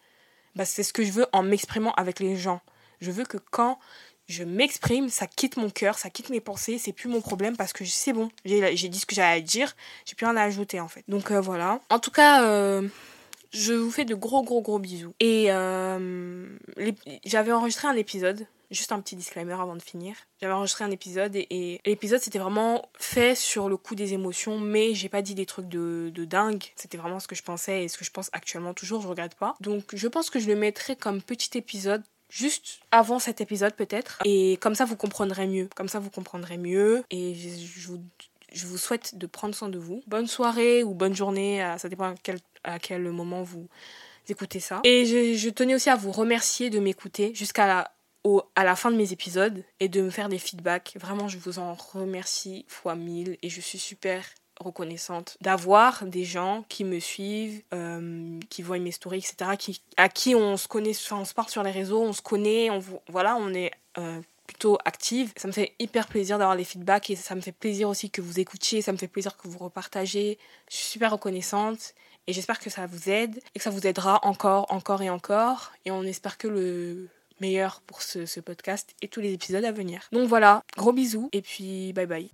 Bah, 0.54 0.64
c'est 0.64 0.82
ce 0.82 0.92
que 0.92 1.02
je 1.02 1.12
veux 1.12 1.26
en 1.32 1.42
m'exprimant 1.42 1.92
avec 1.94 2.20
les 2.20 2.36
gens. 2.36 2.60
Je 3.00 3.10
veux 3.10 3.24
que 3.24 3.38
quand 3.50 3.78
je 4.28 4.42
m'exprime, 4.42 5.08
ça 5.08 5.26
quitte 5.26 5.56
mon 5.56 5.70
cœur, 5.70 5.98
ça 5.98 6.10
quitte 6.10 6.30
mes 6.30 6.40
pensées, 6.40 6.78
c'est 6.78 6.92
plus 6.92 7.08
mon 7.08 7.20
problème 7.20 7.56
parce 7.56 7.72
que 7.72 7.84
c'est 7.84 8.12
bon, 8.12 8.30
j'ai 8.44 8.88
dit 8.88 8.98
ce 8.98 9.06
que 9.06 9.14
j'avais 9.14 9.38
à 9.38 9.40
dire, 9.40 9.74
j'ai 10.04 10.14
plus 10.14 10.26
rien 10.26 10.36
à 10.36 10.42
ajouter 10.42 10.80
en 10.80 10.88
fait. 10.88 11.04
Donc 11.08 11.30
euh, 11.30 11.40
voilà. 11.40 11.80
En 11.90 12.00
tout 12.00 12.10
cas, 12.10 12.44
euh, 12.44 12.88
je 13.52 13.72
vous 13.72 13.90
fais 13.90 14.04
de 14.04 14.14
gros 14.14 14.42
gros 14.42 14.62
gros 14.62 14.78
bisous. 14.78 15.14
Et 15.20 15.46
euh, 15.50 16.46
j'avais 17.24 17.52
enregistré 17.52 17.86
un 17.88 17.96
épisode 17.96 18.46
Juste 18.70 18.90
un 18.90 19.00
petit 19.00 19.14
disclaimer 19.14 19.52
avant 19.52 19.76
de 19.76 19.82
finir. 19.82 20.16
J'avais 20.40 20.52
enregistré 20.52 20.84
un 20.84 20.90
épisode 20.90 21.36
et, 21.36 21.80
l'épisode 21.86 22.20
c'était 22.20 22.40
vraiment 22.40 22.88
fait 22.98 23.36
sur 23.36 23.68
le 23.68 23.76
coup 23.76 23.94
des 23.94 24.12
émotions, 24.12 24.58
mais 24.58 24.92
j'ai 24.92 25.08
pas 25.08 25.22
dit 25.22 25.36
des 25.36 25.46
trucs 25.46 25.68
de, 25.68 26.10
de 26.12 26.24
dingue. 26.24 26.64
C'était 26.74 26.98
vraiment 26.98 27.20
ce 27.20 27.28
que 27.28 27.36
je 27.36 27.44
pensais 27.44 27.84
et 27.84 27.88
ce 27.88 27.96
que 27.96 28.04
je 28.04 28.10
pense 28.10 28.28
actuellement 28.32 28.74
toujours, 28.74 29.02
je 29.02 29.06
regrette 29.06 29.36
pas. 29.36 29.54
Donc 29.60 29.94
je 29.94 30.08
pense 30.08 30.30
que 30.30 30.40
je 30.40 30.48
le 30.48 30.56
mettrai 30.56 30.96
comme 30.96 31.22
petit 31.22 31.56
épisode 31.56 32.02
juste 32.36 32.80
avant 32.90 33.18
cet 33.18 33.40
épisode 33.40 33.74
peut-être. 33.74 34.18
Et 34.24 34.58
comme 34.60 34.74
ça, 34.74 34.84
vous 34.84 34.96
comprendrez 34.96 35.46
mieux. 35.46 35.68
Comme 35.74 35.88
ça, 35.88 35.98
vous 35.98 36.10
comprendrez 36.10 36.58
mieux. 36.58 37.02
Et 37.10 37.34
je, 37.34 38.66
vous, 38.66 38.78
souhaite 38.78 39.16
de 39.16 39.26
prendre 39.26 39.54
soin 39.54 39.68
de 39.68 39.78
vous. 39.78 40.02
Bonne 40.06 40.26
soirée 40.26 40.82
ou 40.82 40.94
bonne 40.94 41.14
journée, 41.14 41.66
ça 41.78 41.88
dépend 41.88 42.14
à 42.64 42.78
quel, 42.78 43.02
moment 43.10 43.42
vous 43.42 43.68
écoutez 44.28 44.60
ça. 44.60 44.80
Et 44.84 45.06
je, 45.06 45.48
tenais 45.48 45.74
aussi 45.74 45.88
à 45.88 45.96
vous 45.96 46.12
remercier 46.12 46.68
de 46.68 46.78
m'écouter 46.78 47.34
jusqu'à 47.34 47.90
à 48.56 48.64
la 48.64 48.74
fin 48.74 48.90
de 48.90 48.96
mes 48.96 49.12
épisodes 49.12 49.62
et 49.78 49.88
de 49.88 50.02
me 50.02 50.10
faire 50.10 50.28
des 50.28 50.38
feedbacks. 50.38 50.96
Vraiment, 51.00 51.28
je 51.28 51.38
vous 51.38 51.58
en 51.58 51.74
remercie 51.74 52.64
fois 52.68 52.96
mille 52.96 53.38
et 53.40 53.48
je 53.48 53.60
suis 53.60 53.78
super 53.78 54.24
reconnaissante 54.60 55.36
d'avoir 55.40 56.04
des 56.04 56.24
gens 56.24 56.64
qui 56.68 56.84
me 56.84 56.98
suivent, 56.98 57.62
euh, 57.74 58.38
qui 58.50 58.62
voient 58.62 58.78
mes 58.78 58.92
stories, 58.92 59.18
etc., 59.18 59.52
qui, 59.58 59.80
à 59.96 60.08
qui 60.08 60.34
on 60.34 60.56
se 60.56 60.68
connaît, 60.68 60.92
on 61.10 61.24
se 61.24 61.34
parle 61.34 61.48
sur 61.48 61.62
les 61.62 61.70
réseaux, 61.70 62.02
on 62.02 62.12
se 62.12 62.22
connaît, 62.22 62.70
on, 62.70 62.82
voilà, 63.08 63.36
on 63.36 63.52
est 63.54 63.72
euh, 63.98 64.20
plutôt 64.46 64.78
active. 64.84 65.32
Ça 65.36 65.48
me 65.48 65.52
fait 65.52 65.72
hyper 65.78 66.06
plaisir 66.06 66.38
d'avoir 66.38 66.56
les 66.56 66.64
feedbacks 66.64 67.10
et 67.10 67.16
ça 67.16 67.34
me 67.34 67.40
fait 67.40 67.52
plaisir 67.52 67.88
aussi 67.88 68.10
que 68.10 68.20
vous 68.20 68.40
écoutiez, 68.40 68.82
ça 68.82 68.92
me 68.92 68.98
fait 68.98 69.08
plaisir 69.08 69.36
que 69.36 69.48
vous 69.48 69.58
repartagez. 69.58 70.38
Je 70.70 70.76
suis 70.76 70.86
super 70.86 71.12
reconnaissante 71.12 71.94
et 72.26 72.32
j'espère 72.32 72.58
que 72.58 72.70
ça 72.70 72.86
vous 72.86 73.08
aide 73.08 73.40
et 73.54 73.58
que 73.58 73.62
ça 73.62 73.70
vous 73.70 73.86
aidera 73.86 74.20
encore, 74.22 74.66
encore 74.70 75.02
et 75.02 75.10
encore. 75.10 75.72
Et 75.84 75.90
on 75.90 76.02
espère 76.02 76.38
que 76.38 76.48
le 76.48 77.08
meilleur 77.40 77.82
pour 77.86 78.02
ce, 78.02 78.24
ce 78.26 78.40
podcast 78.40 78.94
et 79.02 79.08
tous 79.08 79.20
les 79.20 79.32
épisodes 79.32 79.64
à 79.64 79.72
venir. 79.72 80.08
Donc 80.12 80.28
voilà, 80.28 80.62
gros 80.76 80.92
bisous 80.92 81.28
et 81.32 81.42
puis 81.42 81.92
bye 81.92 82.06
bye. 82.06 82.30